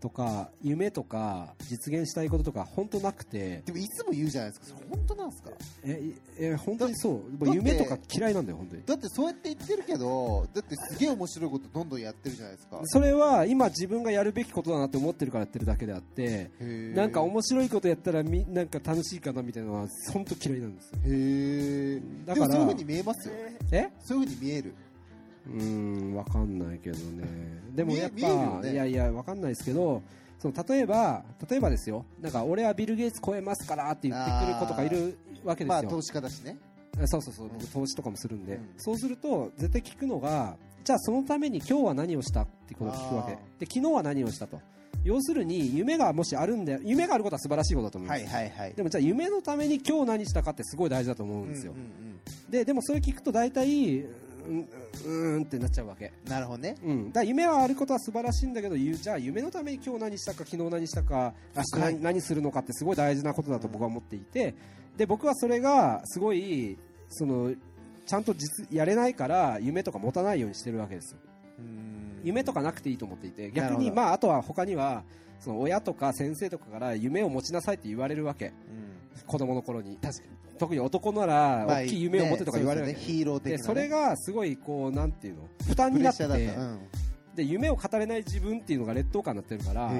[0.00, 3.62] とか夢とか実現したいこととか本当なくて。
[3.64, 4.66] でもいつも言うじゃないですか。
[4.66, 5.50] それ本当なんですか？
[5.84, 7.54] えいえ本当にそう。
[7.54, 8.82] 夢とか嫌いなんだよ本当に。
[8.84, 12.80] だってそうやって言ってるけどだってすげえ面白いことどんどんやってるじゃないですか。
[12.84, 16.50] それは今自分がやるべきことだなって思ってるからやってるだけであって
[16.94, 20.98] なんか面白いことやったらみなんか楽しいかなみたいなのは本当嫌いなんですよ。
[21.04, 22.02] へえ。
[22.26, 23.34] だからそういうふうに見えますよ。
[23.72, 23.88] え？
[24.04, 24.74] そういうふうに見える
[25.48, 27.24] うーん、わかんないけどね。
[27.74, 28.72] でもやっぱ、ね。
[28.72, 30.02] いやいや、わかんないですけど、
[30.38, 35.82] その例えば、例えばですよ、なんか俺はビル・ゲイツ超えますからって言ってくる子とかいるわけですよ。
[35.82, 36.58] まあ投資家だしね。
[37.06, 38.68] そうそうそう、僕投資とかもするんで、うん。
[38.76, 43.32] そうすると、絶対聞くのが、じゃあそのために今日は何をしたってことを聞くわけ。
[43.32, 44.60] あで昨日は何をしたと。
[45.04, 48.74] 要するに夢がもしあるんで夢があることは素晴らしいことだと思うんはです、いはいはい。
[48.74, 52.50] でもじゃあ夢のために今日何したかってすごい大事だと思うんですよ、うんうん。
[52.50, 54.04] ででもそれ聞くと大体
[54.46, 56.12] うんうーんってなっちゃうわけ。
[56.24, 56.76] うんなるほどね。
[56.82, 64.54] うん、だ夢はあることは素晴らしいんだけどゆじゃあ夢のために今日何したか昨日何したか明日何何するのかってすごい大事なことだと僕は思っていて。
[64.96, 66.78] で僕はそれがすごい
[67.10, 67.52] その
[68.06, 71.20] ちゃんと実やれないから夢とか持たないようにしてるわけですよ。
[71.58, 72.20] うん。
[72.24, 73.50] 夢とかなくていいと思っていて。
[73.50, 75.04] 逆にまああとは他には
[75.40, 78.46] その親とか先生とかから夢を持ちなさいって言われるわけ。
[78.46, 78.85] うん
[79.26, 79.98] 子供の頃に。
[80.02, 80.58] 確かに。
[80.58, 85.42] 特に男ならまあ大きい夢を持てとか言われるねヒーロー的なそれがすごいこうなんていうの？
[85.68, 86.26] 負担になって
[87.34, 89.92] で夢を語れない自分っていうのが劣等感になってるから。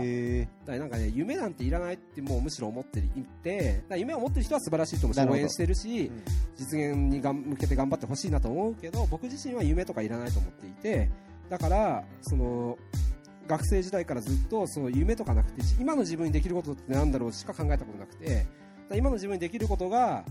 [0.65, 3.03] だなんかね夢なんていらないってもうむしろ思ってい
[3.43, 3.83] て。
[3.97, 6.23] 夢を持ってる人は素晴らしいと思うし応援してるし、うん。
[6.57, 11.11] 実現にがん向けて頑張ってほしいなと思うけど僕自身は夢とかいらないと思っていて。
[11.51, 12.79] だからその
[13.47, 18.47] 学生時代からずっとその夢とかなくて今の自分にできることってなんだろうしか考えたことなくて
[18.95, 20.25] 今の自分にできることが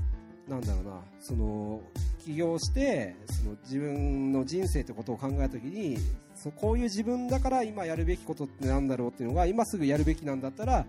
[0.48, 1.82] なんだろうなその
[2.24, 5.98] 起業してその自分の人生ってことを考えた時に
[6.36, 10.86] そこういう自分だから今やるべきことってなんだろうっていうのが今すぐやるべきなんだったら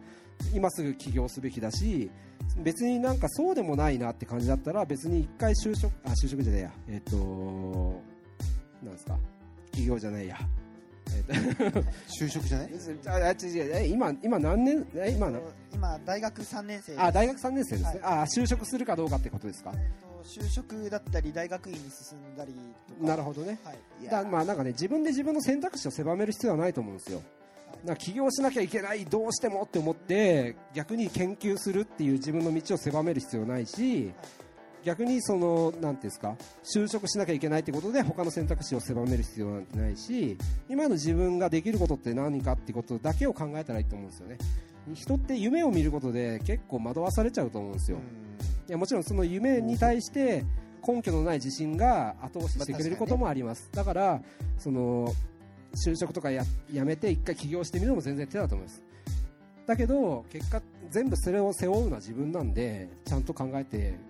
[0.54, 2.10] 今すぐ起業すべきだし
[2.58, 6.72] 別になんかそうでもないなって感じだったら別に一回就職あ就職じゃないや。
[6.88, 8.02] えっ、と
[8.82, 9.18] なんですか？
[9.72, 10.38] 起業じゃないや、
[12.20, 12.68] 就職じゃない？
[13.06, 13.36] ああ違う。
[13.48, 14.86] 違うえ今今何年？
[14.94, 15.40] え今の
[15.72, 19.72] 今大学3年生あ大学3年生ですね、はあ就職するかどうかってことですか？
[19.74, 22.52] えっと就職だったり大学院に進んだり
[22.88, 23.06] とか。
[23.06, 23.58] なるほどね。
[23.64, 24.04] はい。
[24.04, 27.22] いだまあなんかね自分で自分の選択肢を狭める必要はないと思うんですよ。
[27.84, 34.12] な起業しなきゃいけないどうしてもって思って逆に研究するっていう自分の道を狭める必要はないし
[34.86, 44.38] 逆にそのなんていうんですか就職しなきゃいけないってことで他の選択肢を狭める必要なんてないし今の自分ができることって何かってことだけを考えたらいいと思うんですよね。
[44.94, 47.98] 人って夢を見ることで結構惑わされちゃうと思うんですよ。
[48.68, 50.44] いやもちろんその夢に対して
[50.86, 54.22] 根拠のない自信が後押ししてくれることもあります、だから
[54.56, 55.12] その
[55.84, 58.82] 就職とかややめて一回起業してみるのも全然手だと思います。
[59.66, 64.05] だけど結果全部それを背負うのは自分なんでちゃんと考えてあ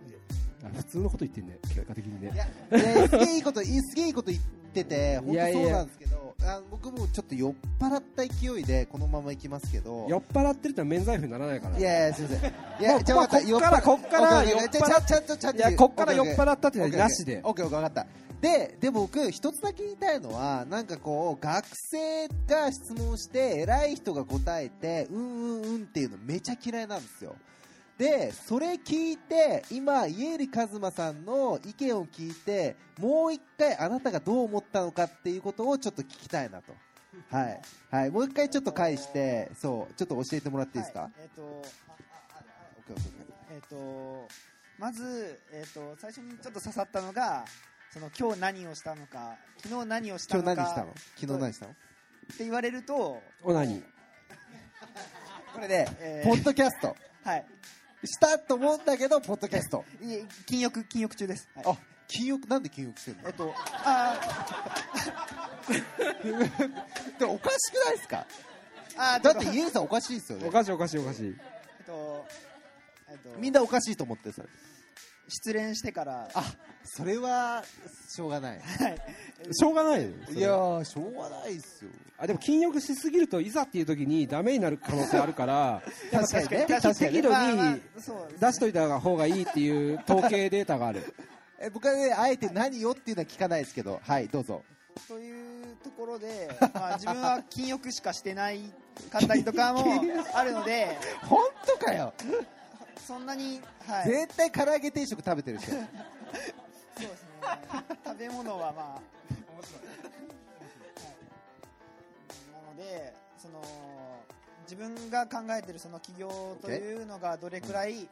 [0.75, 1.59] 普通のこと言ってんね。
[1.69, 2.33] 結果的にね。
[2.35, 11.79] いやねすげえいいこといいすげえいいこと言ってて本当そうなんですけどあ僕もちょっと酔っ払った勢いでこのまま行きますけど酔っ払ってると免罪符にならないから。
[11.79, 12.41] いやいやすいません。
[12.41, 12.51] いも
[12.81, 14.69] やうまあこっからこっから酔っ払っ
[15.07, 18.07] ちゃちゃんといやこっから酔っ払ったってなしでオッケーオッケー分かった
[18.41, 27.35] でで僕一つだけ言いたいのはなんかこう学生が質問して偉い人が答えてうんうんうんっていうのめちゃ嫌いなんですよ
[27.99, 36.75] でそれ聞いて今家入一馬さんの意見を聞いてもう一回あなたがどう思ったのかっていうことをちょっと聞きたいなと。
[37.31, 41.13] はい、はい、もう一回ちょっと返してそうちょっと教えてもらっていいですか、はい。
[41.19, 41.65] えっ、ーオッ
[42.87, 44.29] ケー、と
[44.79, 47.47] まず、えっと最初にちょっと刺さったのが
[47.91, 53.83] その今日何をしたのか昨日何をしたのか今日何したの昨日何したのって言われるとお何
[55.55, 57.47] これね、えーポッドキャストはい
[58.07, 59.85] したと思うんだけどポッドキャスト。
[60.03, 61.65] いえ禁欲禁欲中です、はい。
[61.67, 61.77] あ
[62.09, 63.29] 禁欲なんで禁欲してるの？
[63.29, 63.53] えっと
[63.85, 64.21] あ
[67.19, 68.27] でもおかしくないですか？
[68.99, 70.49] あだって家入さんおかしいですよね。
[70.49, 71.27] おかしいおかしいおかしい。
[71.27, 72.27] えっと
[73.11, 73.39] えっと。
[73.39, 74.49] みんなおかしいと思ってるそれ
[75.29, 76.29] 失恋してから。
[76.35, 76.45] あ
[76.85, 77.65] それは
[78.09, 78.61] しょうがない。
[78.61, 78.99] はい。
[79.53, 80.39] しょうがないよそれ。
[80.39, 81.91] いやーしょうがないっすよ。
[82.19, 86.67] あでも禁欲しすぎるといざっていう時にダメになる可能性あるから 確かにね。
[86.67, 87.09] 適確かにね。
[87.09, 87.83] 適度まあまあに
[88.41, 91.15] 出しといた方がいいっていう統計データがある。
[91.59, 94.01] え僕はねあえて何よっていうのは聞かないですけど。
[94.03, 94.63] はいどうぞ。
[95.09, 98.61] というところで、まあ、自分は禁欲しかしてない
[99.11, 99.85] かったりとかも
[100.33, 100.97] あるので。
[101.23, 102.15] 本当かよ
[103.01, 107.29] そんなに、はい、絶対唐揚げ定食食べてるでしょそうですね。
[108.05, 109.01] 食べ物はまあ。
[109.29, 109.97] 面白い、はい、
[112.53, 113.63] なのでその
[114.63, 118.09] 自分が考えてるその起業というのがどれくらい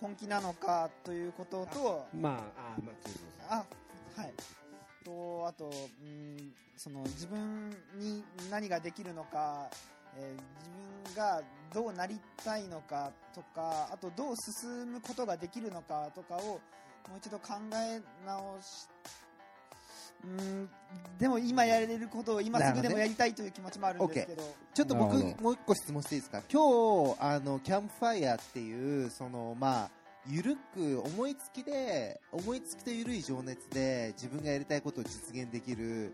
[0.00, 2.92] 本気なのかということとまああま
[3.50, 3.64] あ
[4.16, 4.32] あはい。
[5.04, 5.70] とあと
[6.02, 9.68] うんその自分に何ができるのか、
[10.18, 16.60] えー自分がどうなりたいのかとかあとどう進むことができるのかとかをも
[17.14, 18.88] う一度考え直し
[20.24, 20.68] うん
[21.18, 24.42] でも今やれることを今すぐでもやりたいという気持ちもあるんですけど。
[24.74, 26.42] ちょっと僕もう一個質問していいですか？
[26.50, 29.90] 今日あのキャンプファイヤーっていうそのまあ
[30.26, 36.12] ゆるく思いつきで思いつきとゆるい情熱で自分がやりたいことを実現できる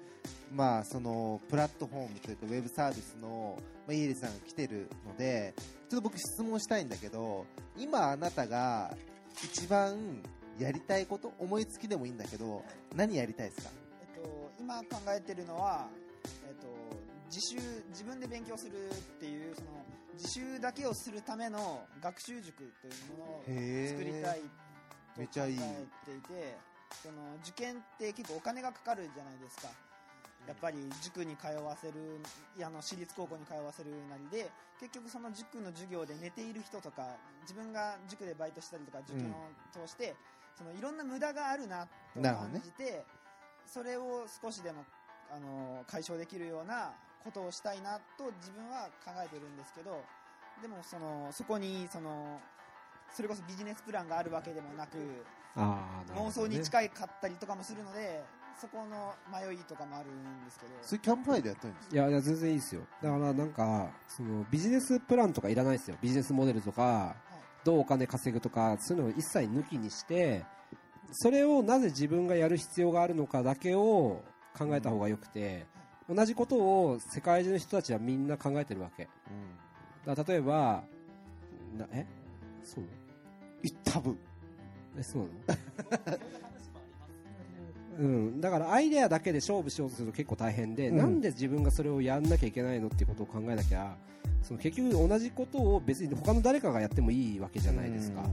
[0.53, 5.55] まあそのプラットフォームというかウェブサービスの、まあ、イエリさんが来てるので
[5.91, 7.45] ちょっと僕質問したいんだけど
[7.77, 8.95] 今あなたが
[9.43, 10.23] 一番
[10.61, 12.63] やりたいこと思いつきでもいいんだけど
[12.95, 13.71] 何やりたいですか？
[14.15, 15.89] えっと、今考えてるのは、
[16.47, 16.69] えっと、
[17.27, 17.57] 自習
[17.89, 19.67] 自分で勉強するっていうその
[20.15, 23.43] 自習だけをするための学習塾というものを
[23.89, 25.65] 作りたいとめちゃいい考
[26.07, 26.57] えていて
[27.03, 29.69] その受験って結構お金がかかるじゃないですか。
[30.47, 32.21] やっぱり塾に通わせる
[32.61, 40.15] あの私立高校に通わせるなりで結局その塾の授業で寝ている人とか自分が塾でバイトしたりとか受験を通して、
[40.55, 43.07] そのいろんな無駄があるなと感じて、
[43.67, 44.85] それを少しでも
[45.35, 46.93] あの解消できるような
[47.25, 50.03] ことをしたいなと自分は考えてるんですけど
[50.61, 52.41] でもそのそこにその
[53.13, 54.99] それこそビジネスプランがあるわけでもなく
[55.57, 58.23] ああ、なるほ妄想に近いかったりとかもするので
[58.61, 60.73] そこの迷いとかもあるんですけど。
[60.83, 62.83] それキャンプファイヤーでやったんですいやいや全然いいですよ。
[63.03, 65.97] だからなんかそのビジネスプランとかいらないですよ。
[66.01, 67.17] ビジネスモデルとか
[67.65, 70.45] どうお金稼ぐとかそういうのを一切抜きにして
[71.13, 74.23] それをなぜ自分がやる必要があるのかだけを
[74.57, 75.67] 考えた方がよくて
[76.09, 79.09] 同じことを世界中の人たちはみんな考えてるわけ。
[80.07, 80.85] だから例えば
[81.79, 82.07] なえ？
[82.63, 82.85] そう？
[83.85, 84.19] 多分。
[84.99, 86.19] えそうなの？
[87.97, 90.97] うん、だからアイデアだけで勝負しようとすると結構大変で、うん。
[90.97, 93.97] なんで自分がそれをやんなきゃいけないのっていうことを考えなきゃ
[94.43, 98.25] その結局同じことを別に他の誰かがやってもいいわけじゃないですか、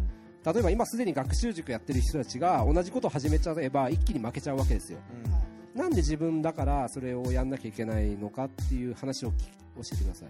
[0.51, 4.99] 例えば今すでに学習塾やってる人たちが同じことを始めちゃえば一気に負けちゃうわけですよ、
[5.73, 9.35] なんで自分だからそれをやんなきゃいけないのかっていう話を教
[9.93, 10.29] えてください。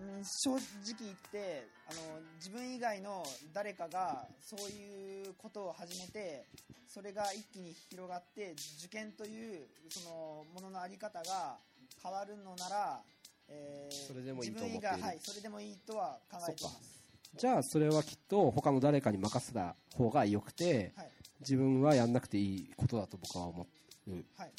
[0.00, 0.60] うん正直
[1.00, 6.46] 言ってあの自分以外の誰かがそういうことを始めて
[6.88, 11.58] それが一気に広がって受験というそのもののあり方が
[12.02, 13.00] 変わるのなら、
[13.48, 14.88] えーそれでもいいと思っている。
[14.88, 17.03] 自分以外はいそれでもいいとは考えています
[17.36, 21.08] じゃあそれはきっと他の誰かに任せた方が良くて、はい。
[21.40, 23.66] 自分はやんなくていいことだと僕は思
[24.08, 24.52] う、はい。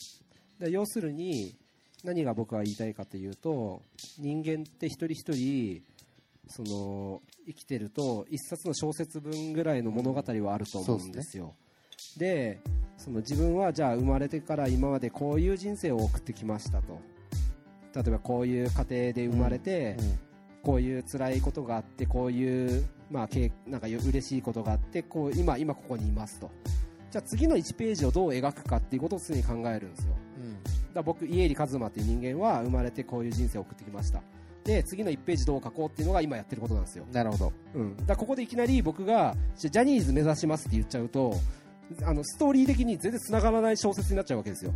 [0.59, 1.55] で要するに
[2.03, 3.81] 何が僕が言いたいかというと
[4.19, 5.81] 人間って一人一人
[6.47, 11.55] その生きてると一冊の小説分ぐらいの物語はあると思うんですよ、
[12.17, 12.59] で
[12.97, 16.99] その自分はじゃあ生まれてから今までこういう人生を送ってきましたと。
[17.95, 19.97] 例えばこういう家庭で生まれて、
[20.65, 26.49] こういう辛いことがあってこういう、まあ、けなんか嬉しいことがあってこう今今ここにいますと。
[27.11, 30.15] じゃあ次の1ページをどう描くかっていうことを常に考えるんですよ。
[30.15, 34.21] だから僕家入一馬っていう人間は生まれてこういう人生を送ってきました。
[34.63, 37.05] で次の1ページどう書こうっていうのが今やってることなんですよ。
[37.11, 41.35] なるほど、うん、だここでいきなり僕がジャニーズ目指しますって言っちゃうと
[42.03, 44.73] あのストーリー的に全然繋がらない小説になっちゃうわけですよ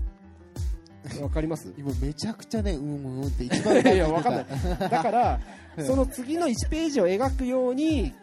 [1.21, 1.73] わかります？
[1.77, 4.45] 今めちゃくちゃねうんうんって一番いやわかんない。
[4.79, 5.39] だから
[5.85, 8.13] その次の1ページを描くように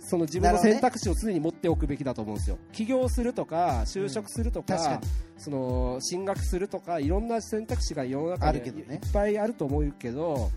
[0.00, 2.58] その自分の選択肢を常に持っておくべきだと思うんですよ。
[2.72, 5.00] 起業するとか就職するとか,、確かに。
[5.38, 9.00] その進学するとかいろんな選択肢が世の中であるけどね。
[9.02, 10.50] いっぱいあると思うけど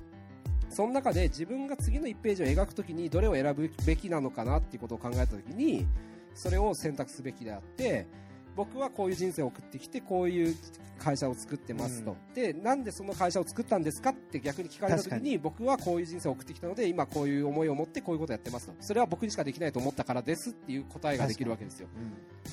[0.69, 5.87] その中で自分が次の1ページを描くときにどれを選ぶべきなのかなっていうことを考えたときに
[6.33, 8.07] それを選択すべきであって
[8.55, 10.55] 僕はこういう人生を送ってきてこういう
[10.97, 18.73] 会社を作ってますと、でなんでその会社を作ったんですかって逆に聞かれた時に僕はこういう人生を送ってきたので今こういう思いを持ってこういうことをやってますと。
[18.79, 21.87] それは僕にしかできないと思ったからですっていう答えができるわけですよ。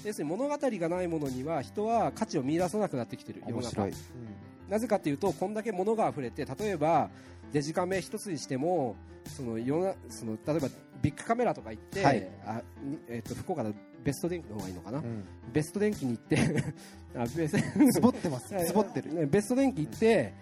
[0.05, 3.63] 要するに物語がないものには人は価値を見出さなくなってきてる世の中。
[3.63, 3.93] 面白い、
[4.69, 7.11] なぜかというとこんだけ物が溢れて例えば
[7.53, 8.97] デジカメ一つにしても
[9.27, 10.69] その世なその例えば
[11.03, 12.29] ビッグカメラとか行って、はい。
[12.47, 13.75] あにえっと福岡の
[14.05, 15.25] ベスト電機の方がいいのかな、うん。
[15.53, 16.39] ベスト電機に行って
[17.17, 17.57] あベス
[17.93, 18.55] つぼってます。
[18.67, 19.13] つぼってる。
[19.15, 20.33] ねベスト電機行って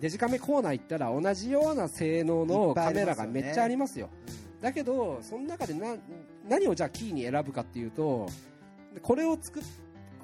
[0.00, 4.10] デジカメコーナー行ったら同じような性能のカメラがめっちゃありますよ。
[4.60, 5.96] だけどその中でな
[6.48, 8.28] 何をじゃあキーに選ぶかっていうと
[9.02, 9.62] これを作っ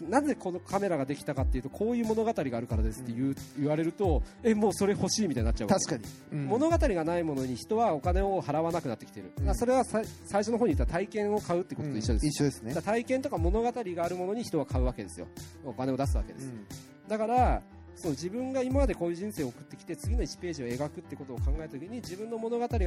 [0.09, 6.46] なぜこのカメラができたかっていうとこういう物語があるからですって言う、言われるとえもうそれ欲しいみたいになっちゃう確かに、うん。
[6.46, 12.74] 物語がないものに人はお金を払わなくなってきてる、だからそれはさ最初の方に言った体験を買うってことと一緒です、一緒ですね。
[12.74, 15.26] 体験とか物語があるものに人は買うわけですよ。
[15.64, 16.53] お金を出すわけです、
[17.09, 17.62] だから
[17.96, 22.78] その自分が今までこういう人生を送ってきて次の1ページを描くってことを考えた時に自分の物語がか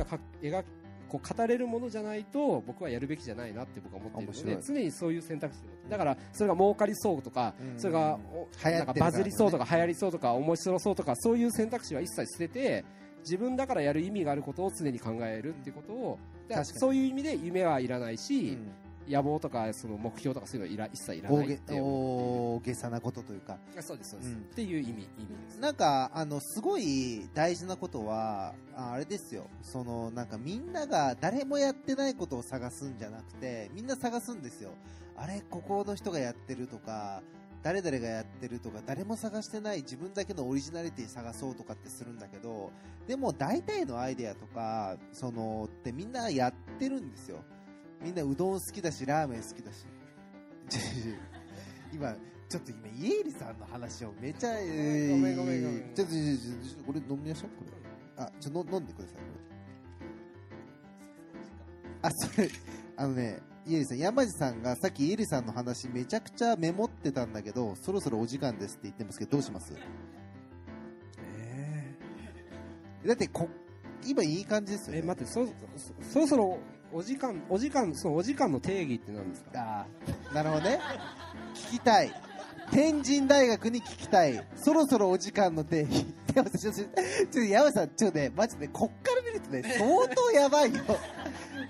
[0.42, 0.66] 描く
[1.14, 7.80] こう語れるものじゃないと僕はやるべきじゃないなって僕は思っているので面常にそういう選択肢だからそれが儲かりそうとか、うん。
[7.80, 8.18] それが
[8.64, 12.84] なんかバズりそうとか流行りそうとか面白そうとかそういう選択肢は一切捨てて
[13.20, 16.20] 自分だからやる意味があることを常に考えるっていうことを
[16.64, 18.72] そういう意味で夢はいらないし、うん
[19.08, 23.58] 野望とかその目標とかそういうのいら一切いらな大げいっ大げさなことというか。
[23.78, 24.38] あそうですそうです、うん。
[24.38, 25.04] っていう意味意味
[25.46, 25.60] です。
[25.60, 29.48] なんかあのすごい大事なことはああれですよ。
[29.62, 34.72] そのなんかみんなが誰もやってないことを探すんじゃなくてみんな探すんですよ。
[35.16, 37.22] あれここの人がやってるとか
[37.64, 42.72] 誰々がやってるとか誰も探してない自分だけのオリジナリティ探そうとかってするんだけど
[43.08, 47.44] でも大体のアイデアとかそのってみんなやってるんですよ
[48.04, 49.86] みんなうどん好きだしラーメン好きだし。
[51.94, 52.16] 今
[52.50, 55.94] ちょっと今イエーリさんの話をめちゃ、えーごめんごめんごめん。
[55.94, 58.24] ちょっとちょっとちょっとこれ飲みましょうこれ。
[58.24, 59.26] あちょっと飲んでくださいこれ。
[62.04, 62.50] あそれ
[62.98, 69.74] あのねイエリさん山地さんがさっきイエリさんの話めちゃくちゃメモってたんだけどそろそろお時間ですって言ってますけどどうします？
[73.06, 73.50] だってこ
[74.06, 75.54] 今いい感じですよ、ね、え待ってそそ
[76.12, 76.60] そろそろ
[76.94, 79.50] お時間お時間そのお時間の定義って何ですか？
[79.56, 79.86] あ
[80.32, 80.80] あなるほどね。
[81.56, 82.14] 聞きたい。
[82.72, 84.44] 天神大学に聞きたい。
[84.56, 86.06] そろそろお時間の定義。
[86.34, 86.74] ちょっとちょっ
[87.32, 90.82] と山さんちょっとねマジでこっから見るとね相当やばいよ。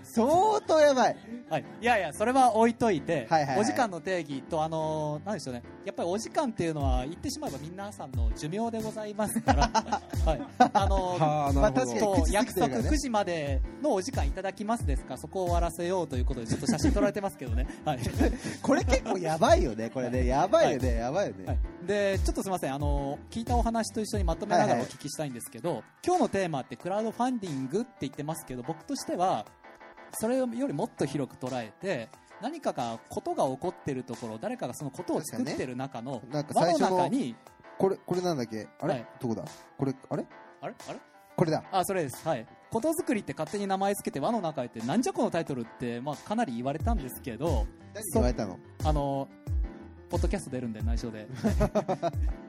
[0.03, 1.17] 相当やばい。
[1.49, 3.59] はい、いやいや、それは置いといて、はいはいはい。
[3.61, 9.69] お時間の定義と、あのーなんでしょうね、やっぱりお時間っていうのは、言ってしまえば皆さんの寿命でございますから、
[10.25, 10.41] はい、
[10.73, 12.89] あのー まあ確か約束てるからね。
[12.89, 17.67] 9時までのお時間いただきますですか、そこを終わらせようということで、ちょっと写真撮られてますけどね。
[17.85, 17.99] はい。
[18.61, 19.89] これ結構やばいよね。
[19.89, 20.25] これね。
[20.25, 22.73] やばいよね、やばいよね、はい、でちょっとすみません。
[22.73, 29.45] あの聞いたお話と一緒にまとめながはいはいらお聞きしたいんですけど、今日のテーマってクラウドファンディングって言ってますけど僕としては
[30.13, 32.09] それよりもっと広く捉えて
[32.41, 36.43] 何かがことが起こってるところ誰かがそのことを作ってる中の輪
[36.73, 37.35] の中に
[37.77, 38.67] これこれなんだっけ？
[38.79, 39.07] あれ、はい。
[39.19, 39.43] どこだ？
[39.77, 40.25] これあれ？
[40.61, 40.75] あれ？
[40.87, 40.99] あれ？
[41.35, 41.63] これだ。
[41.71, 42.27] あそれです。
[42.27, 42.45] はい。
[42.69, 49.27] ことづくりって勝手に名前つけて輪の中へってなんじゃこのタイトルって、まあ、かなり言われたんですけど何言われたのあの
[50.13, 51.25] ポッドキャスト出るんで内緒で。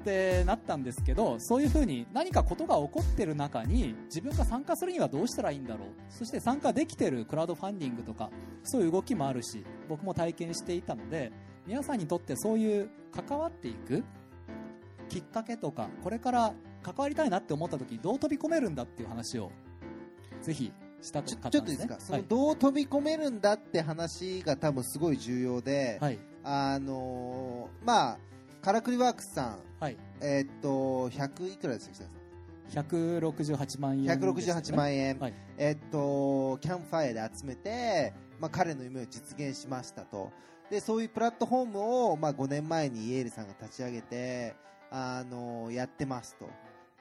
[0.02, 5.88] ってなったんですけどそういうふうに何かことが起こってる中に自分が参加するにはどうしたらいいんだろう。
[6.10, 8.28] そして参加できてるクラウドファンディングとか
[8.64, 11.32] そういう動きもあるし僕も体験していたので
[11.66, 14.04] 皆さんにとってそういう関わっていく
[15.08, 16.52] きっかけとかこれから
[16.82, 19.50] 関わりたいなって思った時にどう飛び込めるんだっていう話を
[20.42, 28.18] ぜひしたかちょったんちょっといいですか、そのどう飛び込めるんだって話が多分すごい重要で、はいあのーまあ
[28.62, 29.58] カラクリワークスさん。
[29.78, 29.96] はい。
[30.20, 32.24] えーっと100いくらでしたっけ
[32.70, 35.34] 168万円ね、168万円、はい。
[35.58, 40.32] えっと、キャンプファイアで集めて、まあ、彼の夢を実現しましたと。
[40.70, 44.54] で、そういうプラットフォームを、まあ、5年前にイエールさんが立ち上げて、
[44.90, 46.48] あの、やってますと。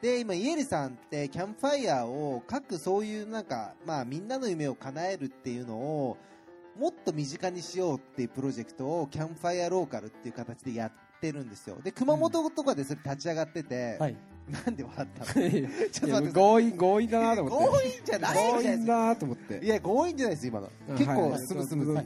[0.02, 6.18] で、今、イエールさんって、キャンプファイヤーを、各そういうなんか、まあ、みんなの夢を叶えるっていうのを、
[6.78, 11.78] もっと身近にしようっていうプロジェクトを、キャンプファイヤーローカルっていう形でやってるんですよ。
[11.84, 14.16] で、熊本とかでそれ立ち上がってて、はい。
[14.50, 15.50] なんで笑ったの？
[15.90, 16.34] ちょっと待って。
[16.34, 17.66] 強引強引だなと思って。
[17.66, 18.34] 強引じゃない。
[18.34, 19.60] 強じゃない引だなと思って。
[19.64, 20.70] いや、強引じゃないです、今の。
[20.98, 21.40] 結構、はい。
[21.40, 21.98] スムスム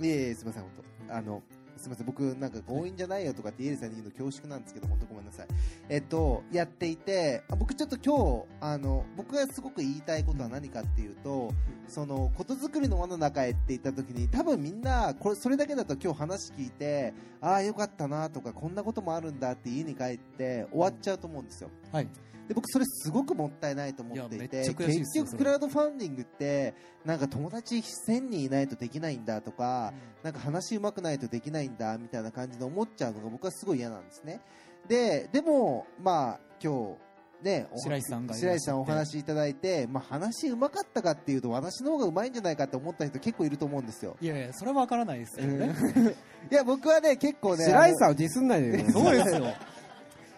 [0.00, 0.06] い。
[0.06, 0.70] えいえ、すみません、本
[1.08, 1.14] 当。
[1.14, 1.42] あの、
[1.86, 5.46] すみません、僕、なんか強引じゃないよとかって、イエリさんに言うの恐縮なんですけど、本当ごめんなさい。
[5.88, 11.52] えっと、やっていて、あ僕ちょっと今日、あの、僕がすごく言いたいことは何かっていうと、
[11.86, 21.70] その、ことづくりの輪の中へって言った時に、多分みんな、これ、それだけだと今日話聞いて、ああ、よかったなとか、こんなこともあるんだって家に帰って終わっちゃうと思うんですよ。
[21.92, 22.08] はい
[22.48, 26.74] で僕それすごくもったいないと思っていて結局クラウドファンディングって
[27.04, 34.40] なんか友達1000人いないとできないんだとか、なんか話うまくないとできないんだみたいな感じで思っちゃうのが僕はすごい嫌なんですね。
[34.88, 36.96] ででもまあ今
[37.42, 44.16] 日ねお白石さんが白石さんお話しいただいて、まあ、話うまかったかっていうと私の方がうまいんじゃないかって思った人結構いると思うんですよ。
[44.20, 45.74] いやいやそれは分からないですけどね、
[46.50, 49.46] いや僕はね結構ね白石さんをディスんないで そうですよ。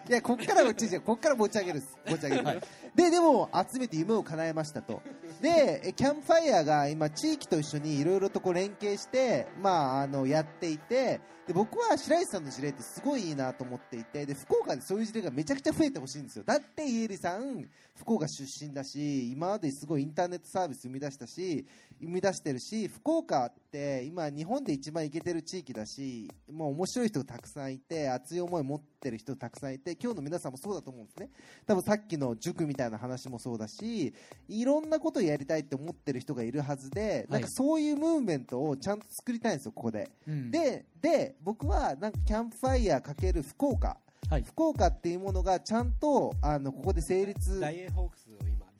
[0.09, 1.83] いや、こっから持ち上げる、こっから持ち上げる。
[2.07, 2.43] 持ち上げる。
[2.43, 2.61] はい。
[2.95, 5.03] で、でも、集めて夢を叶えましたと。
[5.41, 16.43] で、キャンプファイヤーが今、地域と一緒にいろいろとこう連携して、まあ、あの、やっていて、で、僕は白石さんの事例ってすごいいいなと思っていて、で、福岡でそういう事例がめちゃくちゃ増えてほしいんですよ。
[16.45, 21.65] だって、家入さん、福岡出身だし、今まですごいインターネットサービス生み出したし、
[21.99, 31.29] 生み出してるし、福岡って今日本で一番イケてる地域だし、もう面白い人がたくさんいて、熱い思い持ってる人たくさんいて、今日の皆さんもそうだと思うんですね。
[31.65, 34.13] 多分さっきの塾みたいな話もそうだし、
[34.47, 40.09] いろんなことをやりたいって思ってる人がいるはずで、なんかそういうムーブメントをちゃんと作りたいんですよ、ここで。
[40.27, 40.51] うん。
[40.51, 43.97] で、で、僕はなんかキャンプファイヤーかける福岡。
[44.29, 44.43] はい。
[44.43, 47.59] 福岡っていうものがちゃんと、あの、ここで成立。
[47.59, 48.59] ダイエーホークスを今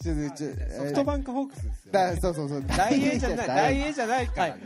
[0.00, 2.64] ちょちょソフトバンクホークスですよ、だそうそうそう。
[2.66, 3.46] 大英じゃない。
[3.46, 4.26] 大英じゃない。
[4.28, 4.60] から、はい。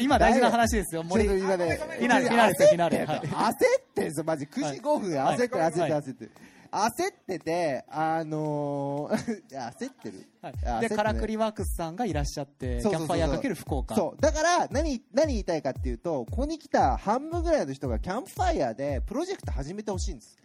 [0.00, 1.02] 今大事な話ですよ。
[1.02, 1.26] 森。
[1.26, 3.18] と今ねフィナーレフィナーレですよフィナーレはい。
[3.18, 3.56] 焦っ
[3.94, 4.46] てんすよマジ。
[4.46, 5.70] 9時5分焦ってるはい。
[5.70, 6.30] 焦ってる焦ってる
[6.74, 10.26] 焦っててあのーいや 焦ってる。
[10.42, 10.88] はい。
[10.88, 13.94] でカラクリワークスさんがいらっしゃって、キャンプファイヤーかける福岡。
[13.94, 14.20] そう。
[14.20, 20.36] だから何何言いたいかっていうとここに来た半分ぐらいの人がキャンプファイヤーでプロジェクト始めてほしいんです。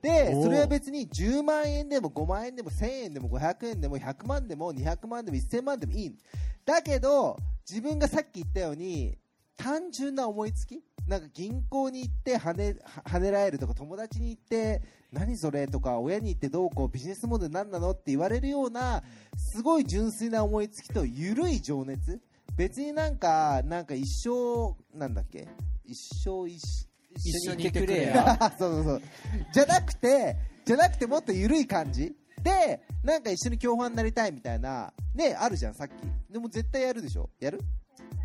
[0.00, 6.18] でそれは別に10万円でも5万円でも1000円でも500円でも100万でも200万でも1000万でもいい。
[6.64, 9.18] だけど自分がさっき言ったように
[9.56, 14.82] 単純な思いつきなんか銀行に行って跳ねは跳ねられるとか友達に行って
[15.12, 19.02] 何それとか親に行ってどうこうビジネスモデル何なのって言われるような
[19.36, 22.20] すごい純粋な思いつきと緩い情熱。
[22.56, 25.48] 別になんかなんか一生なんだっけ？
[25.84, 26.62] 一生一
[27.16, 28.36] 一緒にいてくれや。
[28.58, 29.02] そうそうそう。
[29.52, 32.14] じゃなくてじゃなくてもっと緩い感じ。
[32.42, 35.92] でなんか一緒に共犯になりたいみたいなねあるじゃんさっき。
[36.32, 37.28] でも絶対やるでしょ？
[37.40, 37.60] やる？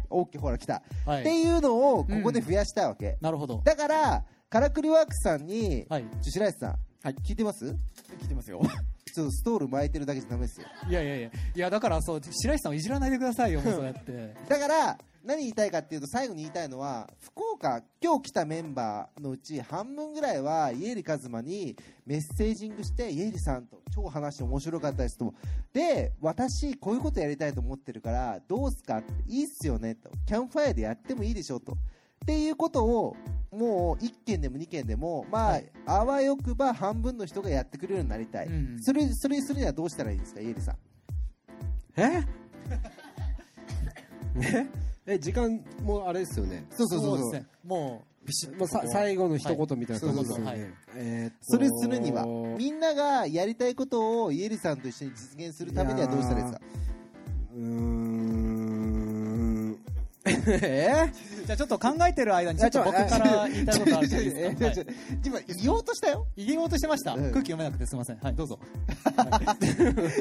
[0.10, 1.22] オッケーほら来た、はい。
[1.22, 3.62] っていうのをここで増やしたいわけ、なるほど。
[3.64, 6.04] だからカラクリワークスさんに、はい。
[6.22, 6.70] ちょ白石さん、
[7.04, 7.66] はい聞いてます？
[7.66, 8.60] 聞いてますよ
[9.14, 11.28] ちょっとストール巻いてるだけじゃダメですよいやいやいや。
[11.28, 14.36] いや、だからそう、白石さんをいじらないでくださいよ、もうそうやって。
[14.48, 25.34] だから何言いたいかっていうと最後に言いたいのは福岡今日来たメンバーのうち半分ぐらいは家入一馬にメッセージングして家入さんと超話して面白かったですと。
[25.74, 30.10] で私こういうことやりたいと思ってるからどうすかっていいっすよねと。
[30.26, 31.74] キャンプファイヤーでやってもいいでしょと。
[31.74, 31.76] っ
[32.26, 33.16] ていうことを
[33.52, 38.82] もう1件でも2件でもまあ、あわよくば半分の人がやってくれるようになりたい、うん。
[38.82, 40.76] それそれにするにはどうしたらいいですか家入さん。
[41.98, 42.24] え？
[44.42, 44.89] え？
[45.10, 46.66] え時間もあれですよね。
[46.72, 47.32] そうそうそうそう。
[47.32, 47.48] ですね。
[47.66, 50.58] もう、ビシッもうさ最後の一言みたいな感じですよね、はい。
[50.58, 56.62] そうそうえーっとそれするにはみんながやりたいことをイエリさんと一緒に実現するためにはどうしたらいいですか？
[57.56, 58.20] うーん。
[60.30, 61.12] え
[61.46, 64.92] じゃあちょっと考えてる間にちょっと僕から言いたいことあるんでいいですか、
[65.26, 68.60] 今言おうとしたよ言おうとしてました、うん空気読めなくてすみませんはいどうぞ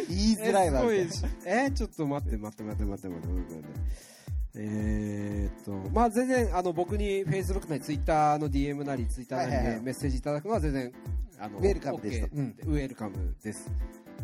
[0.09, 3.69] 言いづらいわえすごいえちょっと待って待って待って待って待って待って待って
[4.59, 5.91] えーっと。
[5.91, 10.93] まあ全然あの僕に Facebook なり Twitter の DM なり Twitter なりでメッセージいただくのは全然
[11.39, 12.37] あのウェルカムですと。
[12.37, 13.71] OK ウェルカムです。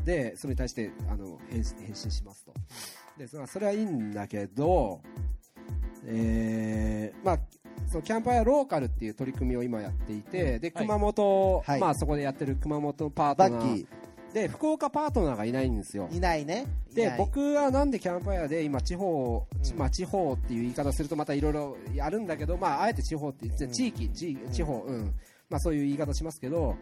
[0.04, 2.52] でそれに対してあの返信返信しますと。
[3.16, 5.00] でそれはそれはいいんだけど
[6.06, 7.38] えーまあ
[7.86, 10.86] そのキャンプファイアローカルっていう取り組みを今やっていて、ではい。
[10.86, 11.80] 熊本、はい。
[11.80, 13.86] まあそこでやってる熊本パーバトナー
[14.34, 16.08] で福岡パートナーがいないんですよ。
[16.10, 16.66] ーいないね。
[16.92, 17.10] いない。
[17.10, 19.78] で僕はなんでキャンプファイアで今地方、ちうん。
[19.78, 23.70] まあ、地方っていう言い方するとまたいろいろあるんだけど、まあ、あえて地方って言ってうん。
[23.72, 25.14] 地域、地地方、うん。
[25.48, 26.74] まあ、そういう言い方しますけど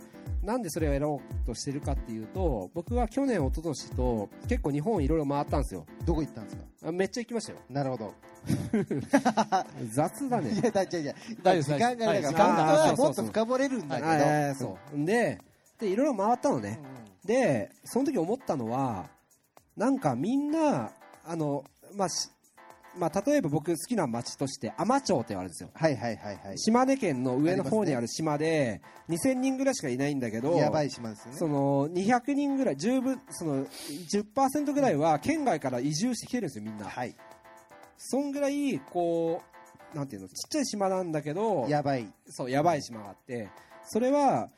[0.42, 5.84] なんでそれをやろうとしてるかっていうと僕は去年一昨年と結構日本いろいろ回ったんですよ。
[6.06, 6.62] どこ行ったんですか？
[6.88, 7.58] あめっちゃ行きましたよ。
[7.68, 8.14] なるほど。
[9.92, 10.52] 雑だね。
[10.52, 11.14] いやだじゃじゃ
[11.62, 14.02] 時間がないからはい本当はもっと深掘れるんだけ
[14.54, 14.54] ど。
[14.58, 15.04] そう。
[15.04, 15.40] で
[15.80, 16.78] でいろいろ回ったのね、
[17.24, 19.08] でその時思ったのは
[19.76, 20.90] なんかみんな
[21.24, 21.64] あの、
[21.94, 22.30] まあし
[22.96, 25.70] まあ、例えば僕好きな町として海士町ってあるんですよ。
[25.72, 26.58] はいはいはいはい。
[26.58, 31.38] 島根県の上の方にある島で2000人ぐらいしかいないんだけどやばい島ですよね。
[31.38, 37.16] その200人ぐらい十分その10%ぐらいは県外から移住してきてるんですよみんな、はい。
[37.96, 39.42] そんぐらいこ
[39.94, 42.06] うなんていうのちっちゃい島なんだけどやばい。
[42.28, 43.48] そうやばい島があって
[43.84, 44.50] それは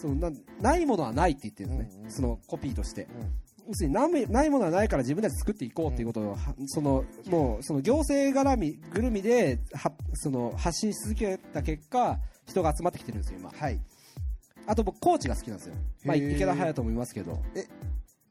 [0.00, 0.30] そのな
[0.60, 2.12] ないものはないって言ってるんですね、うんうん。
[2.12, 3.08] そのコピーとして、
[3.66, 13.50] 要するにないないものはないから自分たちで作っていこうっていうことを、はそのもうその行政絡みぐるみではその発信し続けた結果人が集まってきてるんですよ今。
[13.50, 13.80] はい。
[14.68, 15.74] あと僕コーチが好きなんですよ、
[16.04, 17.40] まあ、池田隼人もいますけど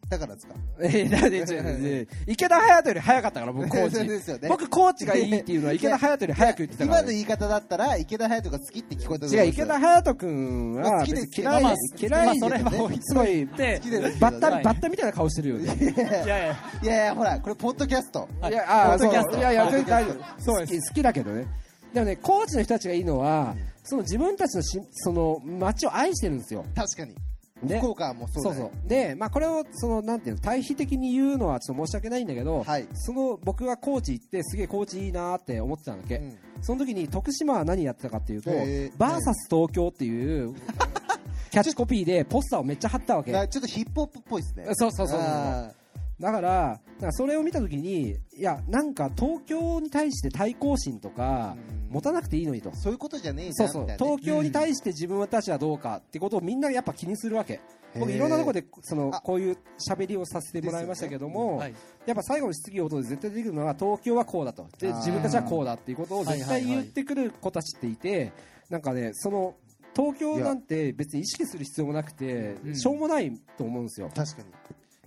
[0.09, 0.53] だからですか？
[0.81, 4.49] えーだって池田隼人より早かったから僕コーチですよね。
[4.49, 6.99] 僕コーチがいいっていうのは池田隼人より早く言ってたから。
[6.99, 15.63] 今の言い方だったら池田隼人が好きって聞こえた違う池田隼人君まあは好きです嫌いまあ嫌いまあそれは置いすごいで好きですけどバッタはいバッタみたいな顔してるよね。
[15.65, 15.99] い。
[15.99, 16.57] やいや。
[16.83, 18.29] いやいやほらこれポッドキャスト。
[18.41, 18.51] はい。
[18.51, 19.31] いや、あーポッドキャスト。
[19.31, 20.41] そういやいや、大丈夫。
[20.41, 21.47] そう好き好きだけどね。
[21.93, 26.65] でもね、コーチの人たちがいいのは、その自分たちのしその街を愛してるんですよ。
[26.75, 27.13] 確かに。
[27.13, 27.19] で
[27.63, 28.89] 福岡もそうそうそう。
[28.89, 32.87] で、まあこれを、その、なんていうの、対比的に言うのはちょっと申し訳ないんだけど、はい。
[32.93, 36.17] その僕がコーチ行って、すげえコーチいいなーって思ってたわけ？
[36.17, 36.37] うん。
[36.61, 38.49] その時に徳島は何やってたかっていうと、
[38.97, 40.53] バーサス東京っていう、
[41.51, 43.31] キャッチコピーでポスターをめっちゃ貼ったわけ。
[43.31, 44.65] なちょっとヒップホップっぽいですね。
[44.73, 45.27] そうそうそうそう。
[45.27, 45.71] あ
[46.19, 51.57] だから、だからそれを見たときに、いや、なんか東京に対して対抗心とか、
[51.89, 52.73] 持たなくていいのにと。
[52.75, 53.85] そういうことじゃねえじそうそう。
[53.97, 57.59] 東京に対して自分たちはどうかってことをみんなやっぱ気にするわけ。
[57.97, 61.73] 僕いろんなところでそのあこういう喋りをさせてもらいましたけども、はい
[62.05, 64.67] やっぱ最後の質疑応答で絶対出てくるのは東京はこうだと。
[64.79, 68.31] で自分たちはこうだっていうことを絶対言ってくる子たちっていて
[68.69, 69.55] なんかねその
[69.95, 72.75] 東京なんて別に意識する必要もなくてうん。
[72.75, 74.11] しょうもないと思うんですよ。
[74.13, 74.49] 確かに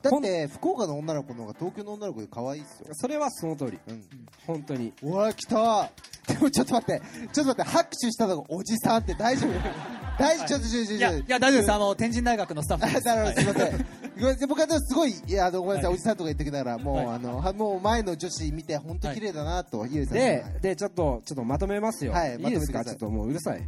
[0.03, 2.87] だって福岡の女の子の方が東京の女の子で可愛いっすよ。
[2.93, 3.79] それはその通り。
[3.89, 4.05] うん。
[4.47, 4.93] 本当に。
[5.03, 5.91] うわ来た。
[6.27, 7.03] でもちょっと待って。
[7.33, 9.53] ちょっと待って拍手したのがおじさんって大丈夫？
[10.19, 10.49] 大丈夫？
[10.49, 10.97] ちょっとちょっとちょ。
[10.97, 11.73] っといや、いや、大丈夫です。
[11.73, 13.11] あの、天神大学のスタッフです。
[13.11, 13.87] あなるほど、すみません。
[14.19, 14.49] ごめんなさい。
[14.49, 15.95] 僕はでもすごい、いや、あの、ごめんなさい、はい。
[15.95, 17.07] おじさんとか言ってきながら、もう、はい。
[17.07, 20.15] あの、はもう前の女子見て、本当綺麗だなと、ゆえさん。
[20.15, 22.45] ででちょっとちょっとまとめますよ、はいい、いですか？
[22.45, 22.85] まとめてください。
[22.85, 23.63] ちょっともううるさい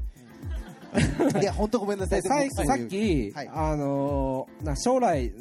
[1.40, 2.22] いや、本当ごめんなさい。
[2.22, 2.34] でさ
[2.74, 5.32] っき、はいあのーな将来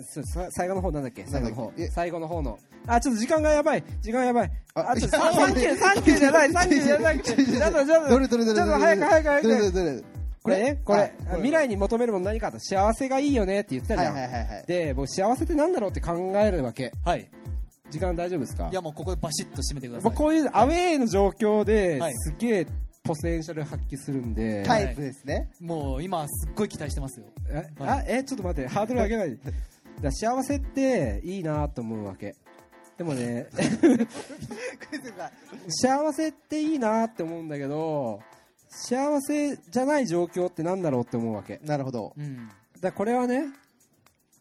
[0.51, 1.25] 最後の方なんだっけ？
[1.27, 10.03] 最後の方え最後の方のあちょっと時間がやばい時間やばいああちょっといやサンキューサンキューじゃないサンキューじゃなくてちょっとちょっとどれどれどれちょっと早く早く早くどれどれどれ
[10.41, 14.63] これねこれあ未来に求めるもの何かと幸せがいいよねって言ってたじはいゃん、はいはいはい。
[14.67, 17.29] で僕幸せってなんだろうって考えるわけはい。
[17.91, 20.11] 時間大丈夫ですかいや、もうここでバシッと締めてください。
[20.11, 22.67] 僕こういうアウェーの状況ではいすげえ
[23.09, 25.49] ポテンシャル発揮するんで、タイプですね。
[25.59, 27.25] もう今、すっごい期待してますよ。
[27.49, 27.67] え？
[27.79, 28.03] はあ？
[28.05, 28.23] え？
[28.23, 28.69] ちょっと待って。
[28.69, 29.37] ハードル上げないで。
[29.41, 29.55] だか
[30.03, 32.35] ら幸せっていいなと思うわけ。
[32.99, 33.47] でもね
[35.69, 38.19] 幸せっていいなって思うんだけど
[38.67, 41.53] 幸せじゃない状況ってなんだろうって思うわけ。
[41.53, 42.13] だかなるほど。
[42.15, 42.49] うん。
[42.81, 43.45] らこれはね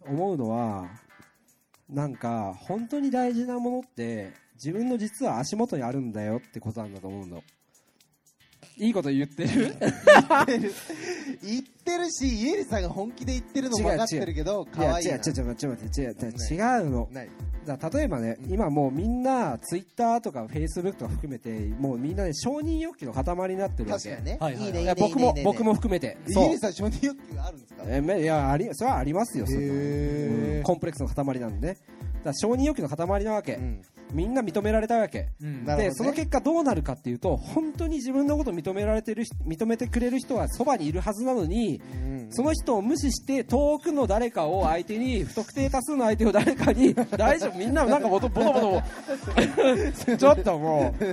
[0.06, 0.90] 思うのは
[1.88, 7.42] なんか本当に大事なものって自分の実は足元にあるんだよってことなんだと思うの
[8.78, 9.74] いいこと言ってる？
[11.42, 12.10] 言ってる。
[12.10, 15.12] し、イエリさんが本気で言ってるのも分かってるけど、可愛いな。
[15.12, 16.14] いや違う違う違う違う違う
[16.50, 17.08] 違うの。
[17.12, 24.10] 例えばね、今もうみんなツイッターとかフェイスブックとか含めてもうみんなね承認欲求の塊になってるわけ。
[24.10, 24.38] 確かにね。
[24.40, 24.64] はいはい。
[24.66, 25.74] いいね、僕も僕も。
[25.74, 26.16] 含めて。
[26.28, 26.44] そう。
[26.44, 27.82] イエリさん承認欲求あるんですか？
[27.86, 30.62] えめいやありそれはありますよそれうん。
[30.62, 31.76] コンプレックスの塊なんでね。
[32.24, 33.82] だ承認欲求の塊なわけ、うん
[34.12, 35.28] みんな認められたわけ。
[35.42, 35.64] うん。
[35.64, 35.84] なるほどね。
[35.84, 42.28] でその結果どうなるかっていうと本当に自分のことを認められてる人認めてくれる人はそばにいるはずなのにうん。
[42.30, 48.82] その人を無視して遠くの誰かを相手に不特定多数の相手を誰かに 大丈夫みんななんかボトボトボト
[50.16, 51.04] ちょっともう。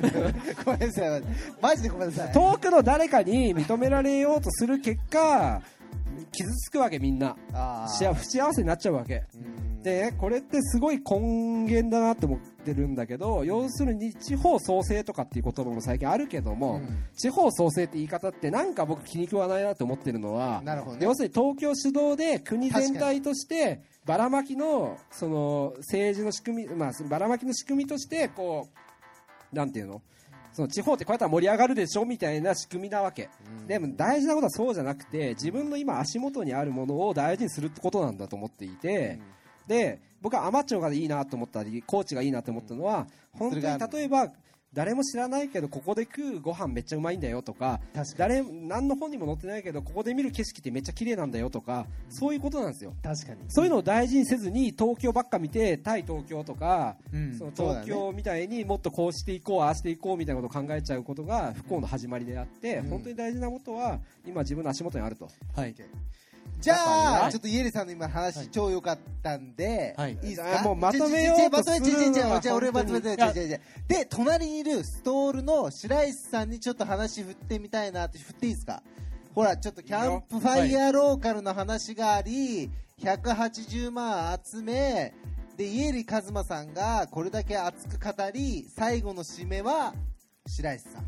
[0.65, 1.23] ごめんなさい。
[1.61, 2.31] マジでごめんなさい。
[2.31, 5.61] 遠くの誰かに認められようとする結果
[6.31, 7.35] 傷つくわけみんな。
[7.87, 8.13] 幸
[8.53, 9.23] せになっちゃうわけ。
[9.35, 17.05] うんでこれってすごい根源だなって思ってるんだけど要するに地方創生とかっていう言葉も最近あるけども、うん。
[17.15, 21.05] 地方創生って言い方ってなんか僕気に食わないなって思ってるのはなるほどね。
[21.05, 28.67] 要するに東京主導で国全体としてばらまきのその政治の仕組み、まあ、ばらまきの仕組みとしてこ
[29.53, 30.01] うなんていうの？
[30.51, 33.29] その地方ってこうやったら盛り上がるでしょみたいな仕組みなわけ、
[33.67, 39.19] でも大事なことはそうじゃなくて自分の今足元にあるものを大事にするってことなんだと思っていて、
[39.67, 44.31] で僕はアマチュアがいいなと思ったりコーチがいいなと思ったのは本当に例えば
[44.75, 47.79] 誰も知らないけどここで食うご飯めっちゃうまいんだよとか
[48.17, 52.93] 誰何の本にも載ってないけどここで見る景色ってめっちゃ綺麗なんだよとかそういうことなんですよ。
[53.01, 53.39] 確かに。
[53.47, 57.37] そういうのを大事にせずに東京ばっか見て対東京とか、うん。
[57.37, 62.89] その東京みたいにもっとこうしていこうああしていこうみたいなことを考えちゃうことが不幸の始まりであって、うん。
[62.89, 65.29] 本当に大事なことは今自分の足元にあると。
[65.55, 65.75] はい。
[66.59, 70.13] じゃあ、はいちょっとイエリさんの今話超良かったんで、はい。
[70.13, 70.61] いいですか？
[70.61, 71.49] あもうまとめようとする。
[71.51, 73.15] まとめちょちょちょわじゃあ俺まとめで、
[74.09, 78.81] 隣にいるストールの白石さんにちょっと話振ってみたいなって、振っていいですか？
[79.35, 85.13] ほら、ちょっとキャンプファイヤーローカルの話があり、180万集め、
[85.57, 89.93] で、イエリカズマさんがこれだけ熱く語り、最後の締めは
[90.47, 91.05] 白石さん。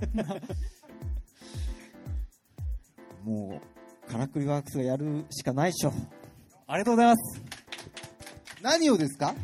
[3.24, 3.79] もう、
[4.10, 5.92] カラクリワークスがやるしかないでしょ。
[6.66, 7.42] ありがとうございます。
[8.62, 9.34] 何をですか？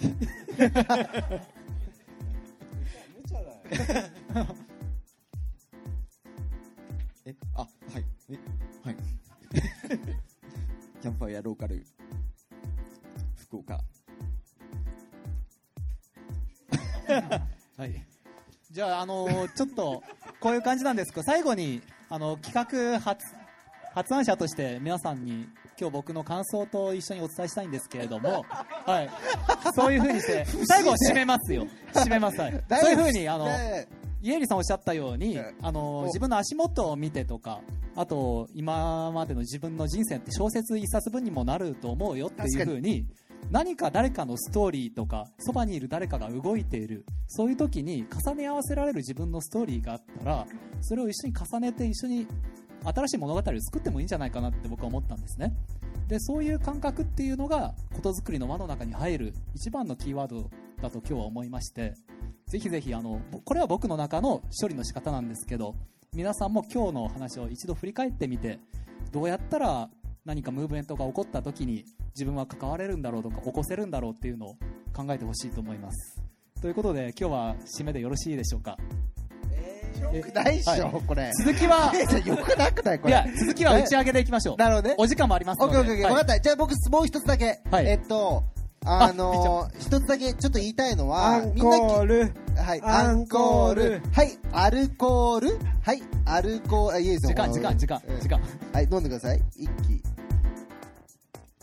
[7.26, 8.04] え、あ、はい。
[8.30, 8.38] え、
[8.84, 8.96] はい。
[11.00, 11.84] キャンプファイヤーローカル、
[13.36, 13.80] 福岡。
[17.76, 18.04] はい。
[18.70, 20.02] じゃあ、あのーちょっと、
[20.40, 21.82] こういう感じなんですけど、最後に、
[22.14, 23.26] あの、企画発、
[23.92, 28.46] 発案者として皆さんに、今日僕の感想と一緒にお伝えしたいんですけれども、
[28.86, 29.10] はい。
[29.74, 31.66] そういう風にして、 最後締めますよ。
[31.92, 32.40] 締めます。
[32.40, 32.52] はい。
[32.80, 33.88] そういう風に、あの、ね
[34.22, 37.60] イエリさんおっしゃったようにええ、あのお自分の足元を見てとか、
[37.94, 43.04] あと今までの自分の人生って小説一冊分にもなると思うよっていうふうに
[43.50, 47.04] 何か誰かのストーリーとかそばにいる誰かが動いている。
[47.26, 50.46] そういう時に重ね合わせられる自分のストーリーがあったら
[50.80, 52.26] それを一緒に重ねて一緒に
[52.84, 55.54] 新しい物語を作ってもいいんじゃないかなって僕は思ったんですね。
[56.08, 60.50] でそういう感覚っていうのがことづくりの輪の中に入る一番のキーワード
[60.82, 61.94] だと今日は思いまして
[62.46, 65.74] ぜひぜひあのこれは僕の中の処理の仕方なんですけど
[66.12, 68.60] 皆さんも今日の話を一度振り返ってみて
[69.12, 69.88] どうやったら
[70.26, 74.56] 何かムーブメントが起こった時に自分は関われるんだろうとか起こせるんだろうっていうのを
[74.94, 76.22] 考えてほしいと思います
[76.62, 78.78] ということで今日は締めでよろしいでしょうか
[80.12, 81.30] よくないっしょ、はいこれ。
[81.44, 81.92] 続きは
[82.24, 83.14] よくなくないこれ。
[83.14, 84.94] いや続きは打ち上げでいきましょうなるほどね。
[84.98, 86.10] お時間もありますのでオッケーオッケーオッケー。
[86.10, 86.40] はいわかった。
[86.40, 87.60] じゃあ僕、もう一つだけ。
[87.70, 88.44] はいえっと、
[88.84, 95.58] あのー、一つだけちょっと言いたいのは、みんなはい、アンコールはい、アルコール。
[95.82, 97.30] はい、アルコール、あ、いいですよ。
[97.30, 98.40] 時間時間時間うん時間
[98.72, 99.42] はい、飲んでください。
[99.56, 100.13] 一気。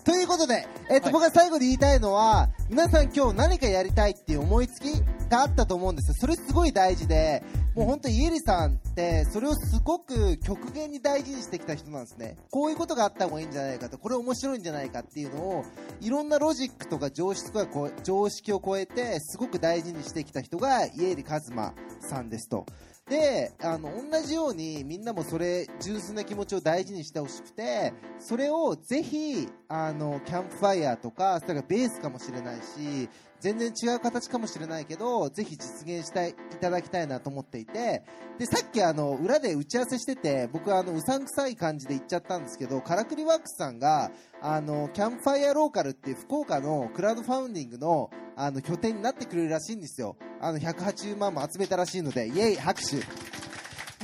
[0.03, 4.87] ということで、えっと、はい僕が最後に言いたいのは、皆さん今日何かやりたいっていう思いつき
[5.29, 6.15] があったと思うんですよ。
[6.19, 7.43] それすごい大事で、
[7.75, 12.37] もう本当イエリさんって、それをすごく極限に大事にしてきた人なんですね。
[12.49, 15.65] こういうことがあった方がいいんじゃないかと、これ面白いんじゃないかっていうのを、
[15.99, 22.65] いろんなロジックとか常識とかこう常識を超えて、すごく大事にしてきた人がイエリカズマさんですと。
[23.11, 33.09] であの同じようにみんなもそれ純粋な気持ちを大事にしてほしくてそれをぜひあのキャンプファイヤーとかそれがベースかもしれないし
[33.41, 38.03] 全然違う形かもしれないけどぜひ実現したいいただきたいなと思っていて。
[38.37, 44.09] でさっきあの裏で打ち合わせしてて僕はあのうさんくさい感じで言っちゃったんですけどカラクリワークスさんが
[44.41, 50.15] あのキャンプファイヤーローカルっていう福岡のクラウドファウンディングのあの拠点になってくれるらしいんですよ。
[50.39, 52.97] あの180万も集めたらしいのでイエイ拍手。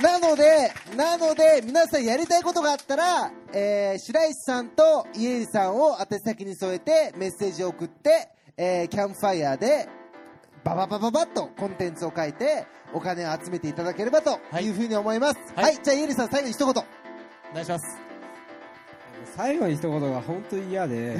[0.02, 8.28] なので、なので、皆さんやりたいことがあったら、えー、白石さんと家入さんを宛先に添えてメッセージを送って、
[8.60, 9.88] えー、キャンプファイヤーで、
[10.64, 15.38] バババババッとコンテンツを書いて、お金を集めていただければというふうに思います。
[15.54, 16.68] はい、はいじゃあ家入さん最後に一言。
[17.50, 17.98] お願いします
[19.36, 21.16] 最後に一言が本当に嫌で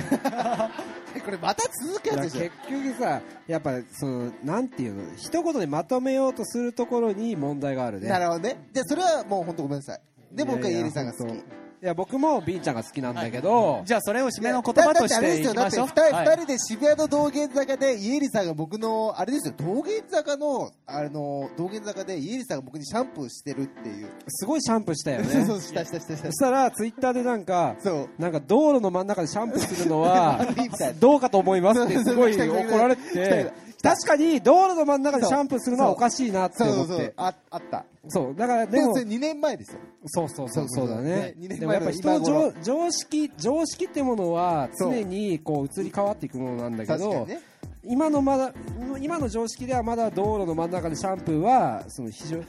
[1.25, 8.01] これまた続くいややつでし結局さやっぱそのなんていうの一言でまとめようとするところに問題があるょ。
[8.01, 8.57] ねなるほどね。
[8.73, 10.01] じゃあそれはもう本当ごめんなさい。
[10.33, 11.43] で、僕は家入さんが好き。
[11.81, 15.87] いいや僕もビンちゃんが好きなんだけど、じゃあそれを締めの言葉としていきましょう。
[15.87, 25.29] だってあれですよだって二人,、はい二人で渋谷の道玄坂で家入さんが僕のあれですよ道玄坂のあの道玄坂で家入さんが僕にシャンプーしてるっていう、すごいシャンプーしたよね。
[25.31, 26.27] そうそうしたしたしたした。
[26.27, 28.09] そしたらツイッターでなんかそう。
[28.19, 30.41] なんか道路の真ん中でシャンプーするのは
[30.99, 36.93] どうかと思いますってすごい怒られてて確かに道路の真ん中でシャンプーするのはおかしいなって思って。
[36.93, 37.85] そうああった。
[38.09, 38.95] そうだからでも。
[38.95, 39.79] それ2年前ですよ。
[40.07, 41.35] そうそうそうそうだね。
[41.37, 47.41] ねでもやっぱ人の常常識常識ってものは常にこう移り変わっていくものなんだけど、ね。
[47.85, 48.53] 今のまだ
[49.01, 52.43] 今の常識ではまだ道路の真ん中でシャンプーはその非常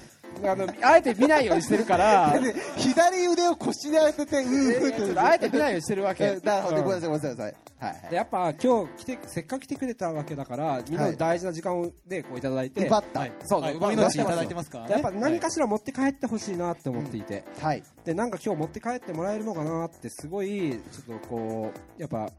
[0.43, 2.37] あのあえて見ないようにしてるから。
[2.39, 6.23] で左腕を腰に当ててうーふちょーっとあえて見ないようにしてるわけ。
[6.23, 6.77] えなるほど。
[6.77, 6.83] うん。
[6.83, 7.45] ごめんなさいごめんなさい。
[7.45, 8.09] はいはい。
[8.09, 13.19] でやっぱ今日来てせっかく来てくれたわけだからみんなの大事な時間をでこういただいて、奪った。
[13.21, 13.31] はい。
[13.45, 13.75] そうはい。
[13.75, 14.35] 奪命いた。
[14.35, 17.83] だいてますからねやっぱ何かしら持って帰ってほしいなって思っていて、はい。
[18.05, 22.29] でなんか今日持って帰ってもらえるのかなってすごいちょっとこうやっぱ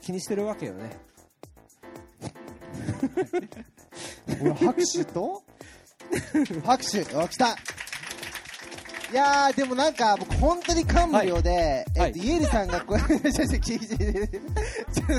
[0.00, 0.90] 気にしてるわけよね。
[4.40, 5.42] 俺拍手と？
[6.64, 7.16] 拍手。
[7.16, 7.56] お来た。
[9.12, 12.08] いやーでもなんか僕本当に感無量で、はい。
[12.08, 12.98] えっと、イエリさんがこう、
[13.30, 13.98] ちょちょちょちょちょ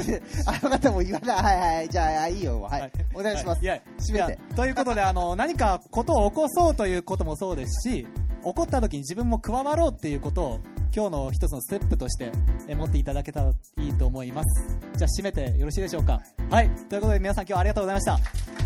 [0.03, 3.61] ちょあの方も言わない、はいはい、じゃあ、いいよ、はい、お願いします。
[3.63, 3.65] い。
[3.65, 4.39] や締めて。
[4.55, 8.05] ということであの何かことを起こそうということもそうですし
[8.43, 10.59] 起こった時に自分も加わろうっていうことを
[10.93, 12.31] 今日の一つのステップとして
[12.67, 14.77] え持っていただけたらいいと思います。
[14.97, 16.21] じゃあ締めてよろしいでしょうか。
[16.49, 16.69] はい。
[16.89, 18.56] ということで皆さん今日はありがとうございました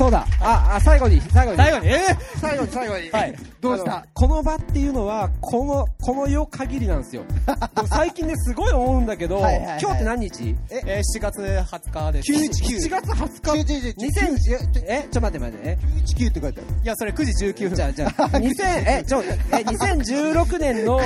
[0.00, 0.26] そうだ。
[0.40, 1.58] ああ最後に最後に。
[1.58, 1.88] 最後に？
[1.88, 1.98] え
[2.40, 3.34] 最後に最後に、はい。
[3.60, 4.06] どうした？
[4.14, 7.22] この場っていうのはこのこの世限りなんですよ。
[7.86, 9.78] 最近ねすごい思うんだけどはいはいはい。
[9.82, 10.42] 今日って何日？
[10.42, 12.32] ーえー7月20日です。
[12.32, 15.68] 919 7月20日違う違う違う2000いやちょえちょっと待って待って。
[15.68, 15.78] え
[16.16, 16.80] ？919って書いてある。
[16.82, 17.76] いやそれ9時19分。
[17.76, 18.10] じゃあじゃあ。
[18.30, 19.26] 2000えちょえ
[19.56, 20.98] 2016年の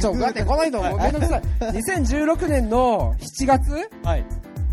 [0.00, 0.64] ちょ待ってこの？
[0.64, 1.42] 人ごめんなさい。
[1.60, 4.24] 2016年の7月はい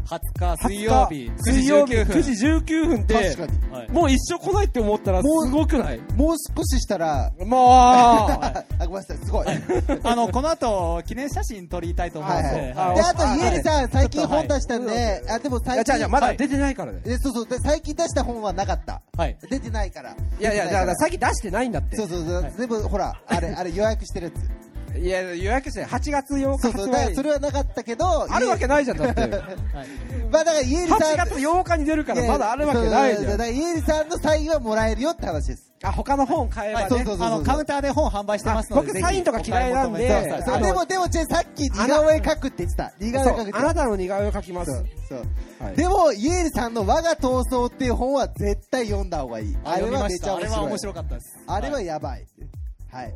[0.05, 2.15] 20日水曜日9時水曜日19分。
[2.17, 3.71] 9時19分って確かに。
[3.71, 3.91] はい。
[3.91, 5.99] もう一生来ないって思ったらすごくない？
[6.15, 9.47] もう少ししたら、もう あ、ごめんなさい、すごい。
[9.47, 9.61] はい。
[10.03, 12.73] あのこの後記念写真撮りたいと思うので、はい。
[12.73, 12.95] はい。
[12.95, 15.77] で、あと、はい家にさん、最近本出したんで、あ、でもい最近。
[15.77, 16.37] やじゃあじゃあまだはい。
[16.37, 17.01] 出てないからね。
[17.05, 19.01] えそうそう、で最近出した本はなかった。
[19.17, 19.37] はい。
[19.49, 20.11] 出てないから。
[20.11, 21.95] いやいやだからさ先出してないんだって。
[21.97, 24.64] そうそうそう、全部、ほら、あれ、あれ予約してるやつ。
[24.97, 29.27] いや予約して8月8日そうそう、だからそれはなかったけど、あるわけないじゃんだって
[30.31, 30.99] まあだから家入さん。
[30.99, 35.71] 8月8日に出るからまだあるわけないじゃんだから家入さんのサインはもらえるよって話です。
[35.83, 42.93] あ他の本買えばねそうそうそうあのカウンターで本販売してますのであ僕サインとか嫌いなんででも、でも、さっき似顔絵描くって言ってた。
[42.99, 44.71] 似顔絵描くあなたの似顔絵を描きます
[45.07, 45.75] そう。
[45.75, 49.57] でも、イエールさんの我が闘争っていう本は絶対読んだ方がいい。
[49.63, 50.77] あれはめちゃ面。
[50.77, 52.11] 白かったですあれはやばい。
[52.13, 52.25] はい。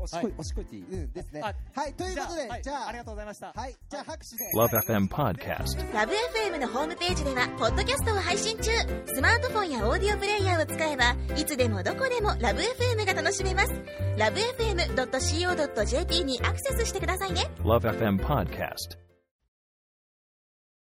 [0.01, 1.41] おしっこいおしっこいっていいうんですね。
[1.43, 2.61] あはい、ということで、はい。
[2.61, 3.53] じゃああり、がとうございました。
[3.55, 4.51] はい、じゃあ拍手で。
[4.55, 5.93] Love FM Podcast.
[5.93, 8.71] ラブ f m のホームページではポッドキャストを配信中。
[9.05, 13.73] スマートフォンやオーディオプレイヤーを使えばいつでもどこでもラブ f m が楽しめます。
[14.17, 17.49] ラブ FM.co.jp にアクセスしてくださいね。
[17.63, 19.08] Love FM Podcast.